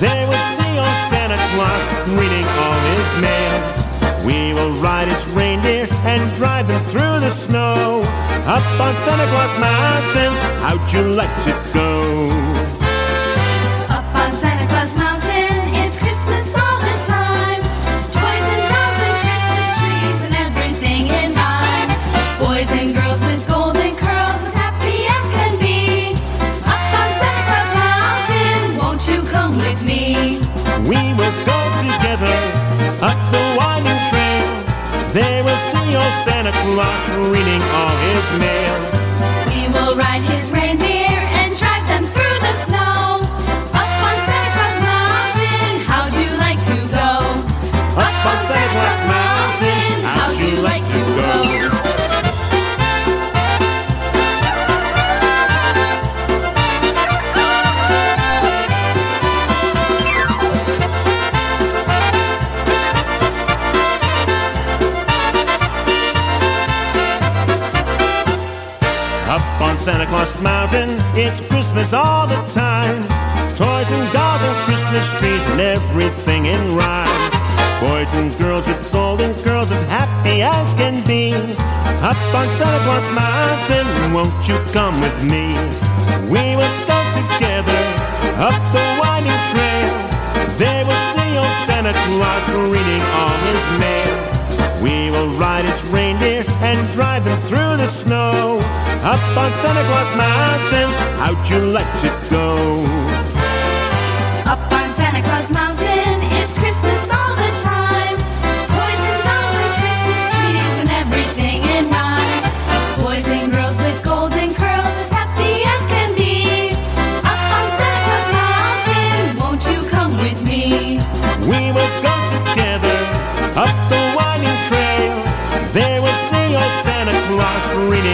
There 0.00 0.26
we'll 0.28 0.48
see 0.56 0.78
old 0.80 0.98
Santa 1.12 1.36
Claus 1.52 1.84
reading 2.16 2.46
all 2.56 2.78
his 2.88 3.20
mail. 3.20 3.85
We 4.26 4.52
will 4.54 4.72
ride 4.82 5.06
his 5.06 5.24
reindeer 5.28 5.86
and 6.04 6.20
drive 6.36 6.68
him 6.68 6.80
through 6.90 7.20
the 7.20 7.30
snow. 7.30 8.02
Up 8.44 8.80
on 8.80 8.96
Santa 8.96 9.26
Claus 9.28 9.54
Mountain, 9.58 10.32
how'd 10.62 10.92
you 10.92 11.02
like 11.14 11.34
to 11.44 11.52
go? 11.72 12.35
like 50.62 50.84
to 50.84 50.92
go? 50.92 51.66
Up 69.28 69.60
on 69.60 69.76
Santa 69.76 70.06
Claus 70.06 70.40
Mountain, 70.40 70.88
it's 71.14 71.40
Christmas 71.40 71.92
all 71.92 72.26
the 72.26 72.36
time. 72.52 72.96
Toys 73.56 73.90
and 73.90 74.12
dolls 74.12 74.42
and 74.42 74.56
Christmas 74.64 75.10
trees 75.18 75.44
and 75.46 75.60
everything 75.60 76.46
in 76.46 76.76
rhyme. 76.76 77.25
Boys 77.80 78.12
and 78.14 78.32
girls 78.38 78.66
with 78.66 78.90
golden 78.92 79.34
curls 79.44 79.70
as 79.70 79.80
happy 79.88 80.42
as 80.42 80.74
can 80.74 81.04
be. 81.06 81.34
Up 82.00 82.16
on 82.34 82.48
Santa 82.56 82.80
Claus 82.84 83.08
Mountain, 83.12 83.86
won't 84.12 84.48
you 84.48 84.56
come 84.72 84.98
with 85.00 85.18
me? 85.22 85.52
We 86.32 86.56
will 86.56 86.76
go 86.88 86.98
together 87.12 87.80
up 88.40 88.56
the 88.72 88.84
winding 89.00 89.40
trail. 89.52 89.92
There 90.56 90.84
we'll 90.86 91.04
see 91.12 91.36
old 91.36 91.52
Santa 91.68 91.92
Claus 91.92 92.48
reading 92.72 93.02
all 93.20 93.36
his 93.52 93.64
mail. 93.80 94.36
We 94.82 95.10
will 95.10 95.30
ride 95.38 95.64
his 95.64 95.84
reindeer 95.92 96.44
and 96.60 96.78
drive 96.92 97.24
him 97.24 97.38
through 97.48 97.76
the 97.76 97.86
snow. 97.86 98.60
Up 99.04 99.20
on 99.36 99.52
Santa 99.54 99.84
Claus 99.84 100.10
Mountain, 100.16 100.88
how'd 101.20 101.48
you 101.48 101.58
like 101.58 101.92
to 102.00 102.08
go? 102.30 103.15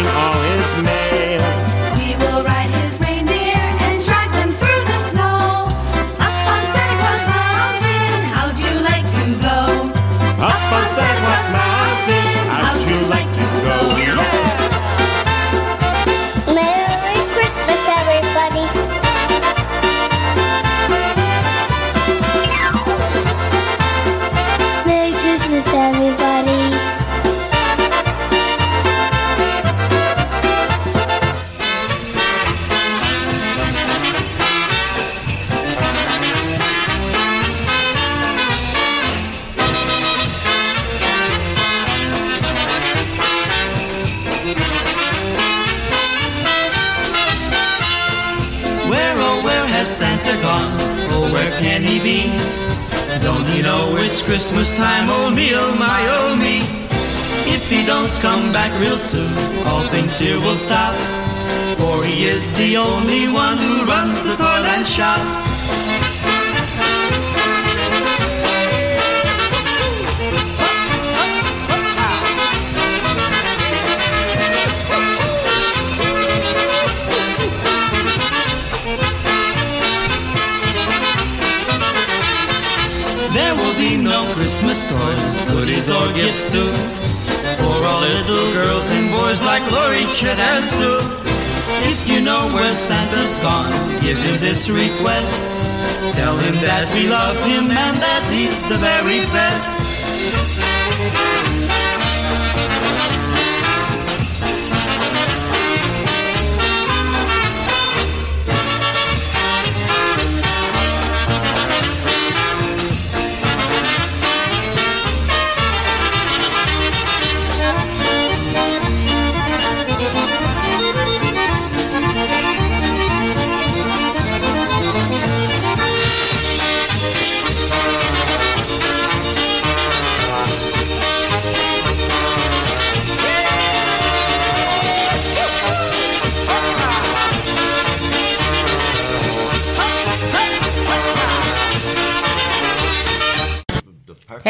All 0.07 0.41
his 0.43 0.83
mail. 0.83 1.02
It's 54.13 54.21
Christmas 54.21 54.75
time? 54.75 55.07
Oh, 55.09 55.33
me, 55.35 55.55
oh, 55.55 55.75
my, 55.79 56.01
oh, 56.21 56.37
me. 56.37 56.59
If 57.51 57.71
he 57.71 57.87
don't 57.87 58.11
come 58.21 58.53
back 58.53 58.71
real 58.79 58.99
soon, 58.99 59.33
all 59.65 59.85
things 59.89 60.19
here 60.19 60.39
will 60.39 60.55
stop. 60.55 60.95
For 61.79 62.05
he 62.05 62.25
is 62.25 62.45
the 62.59 62.77
only 62.77 63.33
one 63.33 63.57
who 63.57 63.87
runs 63.87 64.23
the 64.23 64.37
toyland 64.37 64.87
shop. 64.87 65.52
Christmas 84.43 84.83
toys, 84.91 85.45
goodies 85.55 85.89
or 85.89 86.13
gifts 86.15 86.51
too. 86.51 86.67
For 87.63 87.79
all 87.87 88.01
little 88.01 88.53
girls 88.53 88.91
and 88.91 89.09
boys 89.09 89.41
like 89.41 89.63
Lori, 89.71 90.03
Chet, 90.17 90.37
and 90.37 90.65
Sue. 90.65 90.99
If 91.87 92.09
you 92.09 92.21
know 92.21 92.49
where 92.49 92.75
Santa's 92.75 93.37
gone, 93.37 93.71
give 94.01 94.19
him 94.19 94.41
this 94.41 94.69
request. 94.69 95.39
Tell 96.19 96.37
him 96.39 96.55
that 96.59 96.91
we 96.93 97.07
love 97.07 97.39
him 97.47 97.71
and 97.71 97.97
that 98.03 98.23
he's 98.35 98.61
the 98.63 98.79
very 98.79 99.23
best. 99.31 99.92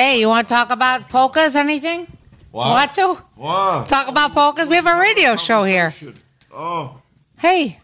Hey, 0.03 0.18
you 0.18 0.28
want 0.28 0.48
to 0.48 0.53
talk 0.53 0.70
about 0.70 1.09
polkas? 1.11 1.55
Or 1.55 1.61
anything? 1.61 2.09
What? 2.50 2.66
Want 2.70 2.94
to? 2.94 3.14
What? 3.36 3.86
Talk 3.88 4.09
about 4.09 4.32
polkas? 4.32 4.66
We 4.68 4.74
have 4.74 4.86
a 4.88 4.98
radio 4.98 5.36
show 5.36 5.62
here. 5.62 5.92
Oh, 6.53 7.00
Hey. 7.38 7.78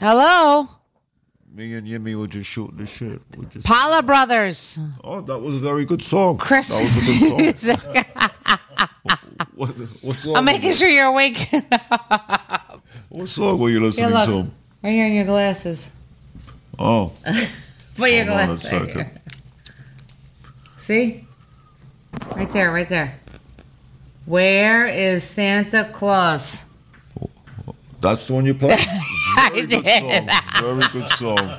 Hello. 0.00 0.68
me 1.54 1.72
and 1.72 1.88
Yimmy 1.88 2.14
were 2.14 2.26
just 2.26 2.50
shooting 2.50 2.76
the 2.76 2.84
shit. 2.84 3.22
We're 3.38 3.46
just, 3.46 3.66
Paula 3.66 4.02
Brothers. 4.02 4.78
oh, 5.02 5.22
that 5.22 5.38
was 5.38 5.54
a 5.54 5.58
very 5.60 5.86
good 5.86 6.02
song. 6.02 6.36
Christmas 6.36 6.94
That 7.00 7.08
was 7.08 7.32
a 7.32 7.36
good 7.38 7.58
song. 7.58 7.94
what, 9.54 9.70
what 10.02 10.16
song? 10.16 10.36
I'm 10.36 10.44
making 10.44 10.72
sure 10.72 10.90
you're 10.90 11.06
awake. 11.06 11.38
What 13.08 13.28
song 13.28 13.58
were 13.58 13.70
you 13.70 13.80
listening 13.80 14.10
Here, 14.14 14.26
to? 14.26 14.30
look. 14.30 14.46
Right 14.82 14.90
here 14.90 15.06
in 15.06 15.14
your 15.14 15.24
glasses. 15.24 15.90
Oh, 16.78 17.12
Put 17.96 18.10
your 18.10 18.26
Hold 18.26 18.40
on 18.40 18.44
a 18.44 18.46
glasses. 18.56 18.68
second. 18.68 19.20
See? 20.76 21.26
Right 22.36 22.50
there, 22.50 22.72
right 22.72 22.88
there. 22.88 23.18
Where 24.26 24.86
is 24.86 25.24
Santa 25.24 25.88
Claus? 25.92 26.64
that's 28.00 28.24
the 28.26 28.32
one 28.32 28.46
you 28.46 28.54
played. 28.54 28.78
I 29.36 29.50
Very 29.52 29.66
good 29.66 29.84
did. 29.84 30.00
song. 30.00 30.58
Very 30.62 30.88
good 30.92 31.08
song. 31.08 31.56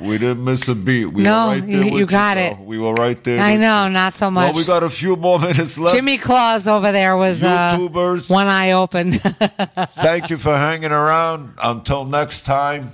We 0.00 0.18
didn't 0.18 0.44
miss 0.44 0.66
a 0.68 0.74
beat. 0.74 1.06
We 1.06 1.22
No, 1.22 1.46
were 1.46 1.52
right 1.54 1.66
there 1.66 1.86
you- 1.86 1.98
you 1.98 2.06
got 2.06 2.36
girl. 2.36 2.52
it. 2.52 2.58
We 2.66 2.78
were 2.80 2.94
right 2.94 3.22
there. 3.22 3.40
I 3.40 3.56
know, 3.56 3.84
you. 3.84 3.90
not 3.92 4.14
so 4.14 4.28
much. 4.30 4.48
Well, 4.52 4.56
we 4.56 4.64
got 4.64 4.82
a 4.82 4.90
few 4.90 5.14
more 5.14 5.38
minutes 5.48 5.78
left. 5.78 5.94
Jimmy 5.94 6.18
Claus 6.18 6.66
over 6.66 6.90
there 6.90 7.16
was 7.16 7.44
uh, 7.44 7.76
YouTubers. 7.78 8.28
one 8.28 8.48
eye 8.48 8.72
open. 8.72 9.12
Thank 9.12 10.30
you 10.30 10.36
for 10.38 10.56
hanging 10.56 10.90
around. 10.90 11.54
Until 11.62 12.04
next 12.04 12.44
time, 12.44 12.90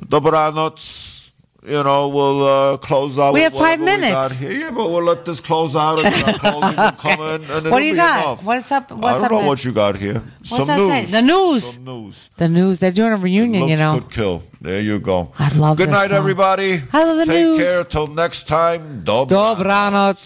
dobranoc. 0.00 1.21
You 1.64 1.84
know, 1.84 2.08
we'll 2.08 2.44
uh, 2.44 2.76
close 2.78 3.16
out. 3.16 3.34
We 3.34 3.40
with 3.42 3.52
have 3.52 3.62
five 3.62 3.78
minutes. 3.78 4.36
here. 4.36 4.50
Yeah, 4.50 4.70
but 4.72 4.90
we'll 4.90 5.04
let 5.04 5.24
this 5.24 5.40
close 5.40 5.76
out 5.76 6.04
and 6.04 6.06
uh, 6.12 6.32
closing 6.38 6.76
will 6.76 6.90
come 6.92 7.20
in. 7.20 7.40
And 7.50 7.70
what 7.70 7.78
do 7.78 7.84
you 7.84 7.94
got? 7.94 8.24
Enough. 8.24 8.44
What's 8.44 8.72
up? 8.72 8.90
What's 8.90 9.04
I 9.06 9.12
don't 9.14 9.24
up 9.26 9.30
know 9.30 9.36
next? 9.38 9.46
what 9.48 9.64
you 9.64 9.72
got 9.72 9.96
here. 9.96 10.14
What's 10.38 10.50
Some 10.50 10.66
news. 10.66 10.90
say? 10.90 11.04
The 11.06 11.22
news. 11.22 11.74
Some 11.74 11.84
news. 11.84 12.30
The 12.36 12.48
news. 12.48 12.78
They're 12.80 12.90
doing 12.90 13.12
a 13.12 13.16
reunion, 13.16 13.68
you 13.68 13.76
know. 13.76 14.00
could 14.00 14.10
kill. 14.10 14.42
There 14.60 14.80
you 14.80 14.98
go. 14.98 15.32
I 15.38 15.56
love 15.56 15.76
Good 15.76 15.90
night, 15.90 16.08
song. 16.08 16.18
everybody. 16.18 16.80
I 16.92 17.04
love 17.04 17.18
the 17.18 17.32
news. 17.32 17.34
Take 17.34 17.44
news. 17.44 17.58
care. 17.60 17.84
Till 17.84 18.06
next 18.08 18.48
time. 18.48 19.04
Dob- 19.04 19.28
Dobranoc. 19.28 20.18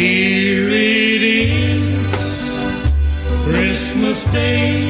Here 0.00 0.70
it 0.70 1.22
is, 1.22 2.50
Christmas 3.44 4.24
Day, 4.32 4.89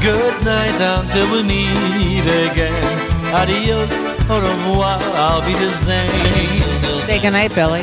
good 0.00 0.44
night, 0.44 0.74
until 0.80 1.32
we 1.32 1.42
meet 1.42 2.24
again. 2.24 2.72
Adios, 3.34 3.90
au 4.30 4.40
revoir, 4.40 4.98
I'll 5.16 5.42
be 5.44 5.52
the 5.54 5.70
same. 5.70 6.08
Say 7.04 7.20
goodnight, 7.20 7.54
Billy. 7.54 7.80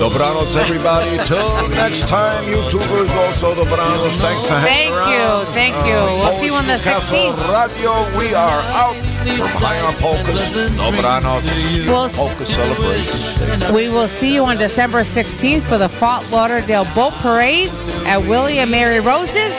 Dobranoc, 0.00 0.54
everybody. 0.56 1.16
Till 1.24 1.68
next 1.70 2.08
time, 2.08 2.44
YouTubers, 2.44 3.10
also 3.16 3.54
Dobranoc. 3.54 4.10
Thanks 4.20 4.46
for 4.46 4.54
hanging 4.54 4.92
Thank 4.92 4.94
around. 4.94 5.46
you, 5.46 5.52
thank 5.52 5.74
you. 5.86 5.94
We'll 5.94 6.22
uh, 6.22 6.40
see 6.40 6.46
you 6.46 6.52
on 6.54 6.66
the 6.66 6.74
16th. 6.74 7.36
Radio, 7.52 7.92
we 8.18 8.34
are 8.34 8.60
out 8.76 8.96
from 8.96 9.48
High 9.60 9.80
on 9.80 9.94
Polkas. 9.94 10.52
Dobranoc. 10.76 11.42
We'll- 11.88 12.08
Polka 12.10 12.44
celebration. 12.44 13.74
We 13.74 13.88
will 13.88 14.08
see 14.08 14.34
you 14.34 14.44
on 14.44 14.56
December 14.58 15.00
16th 15.00 15.62
for 15.62 15.78
the 15.78 15.88
Fort 15.88 16.30
Lauderdale 16.30 16.84
Boat 16.94 17.12
Parade 17.14 17.70
at 18.06 18.18
Willie 18.28 18.58
and 18.58 18.70
Mary 18.70 19.00
Rose's. 19.00 19.54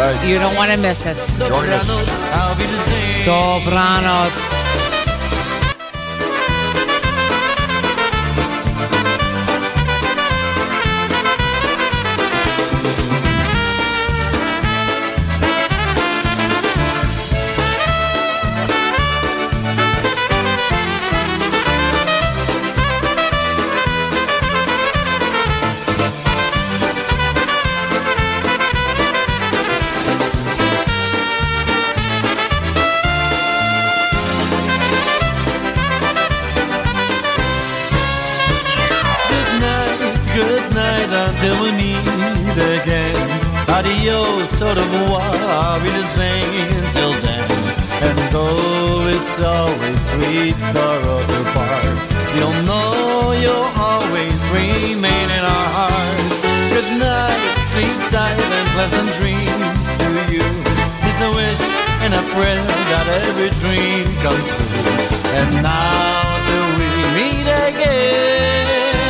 Right. 0.00 0.26
You 0.26 0.38
don't 0.38 0.56
want 0.56 0.72
to 0.72 0.78
miss 0.78 1.04
it. 1.04 1.18
I'll 1.42 2.56
be 2.56 2.64
the 2.64 2.78
same. 2.78 3.26
Dobranoc. 3.28 4.99
Revoir, 44.58 45.22
I'll 45.22 45.80
be 45.80 45.88
the 45.88 46.04
same 46.04 46.82
till 46.94 47.14
then. 47.22 47.48
And 48.02 48.18
though 48.32 49.08
it's 49.08 49.36
always 49.40 50.00
sweet 50.10 50.56
sorrow 50.72 51.20
to 51.20 51.40
part, 51.54 51.98
you'll 52.36 52.60
know 52.68 53.32
you'll 53.32 53.70
always 53.78 54.40
remain 54.50 55.26
in 55.38 55.42
our 55.54 55.68
hearts. 55.78 56.42
Good 56.74 56.90
night, 56.98 57.40
sleep 57.72 57.98
tight 58.12 58.36
and 58.36 58.68
pleasant 58.76 59.10
dreams 59.18 59.84
to 60.02 60.08
you. 60.34 60.44
Is 61.08 61.18
a 61.24 61.30
wish 61.34 61.64
and 62.04 62.12
a 62.14 62.22
prayer 62.34 62.64
that 62.92 63.06
every 63.26 63.50
dream 63.64 64.04
comes 64.20 64.48
true. 64.54 65.00
And 65.40 65.50
now 65.62 66.36
till 66.46 66.68
we 66.78 66.88
meet 67.16 67.48
again. 67.68 69.00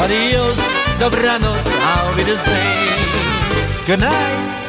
Adios, 0.00 0.60
dobranoc, 0.96 1.66
I'll 1.92 2.16
be 2.16 2.22
the 2.24 2.38
same. 2.38 3.86
Good 3.86 4.00
night. 4.00 4.67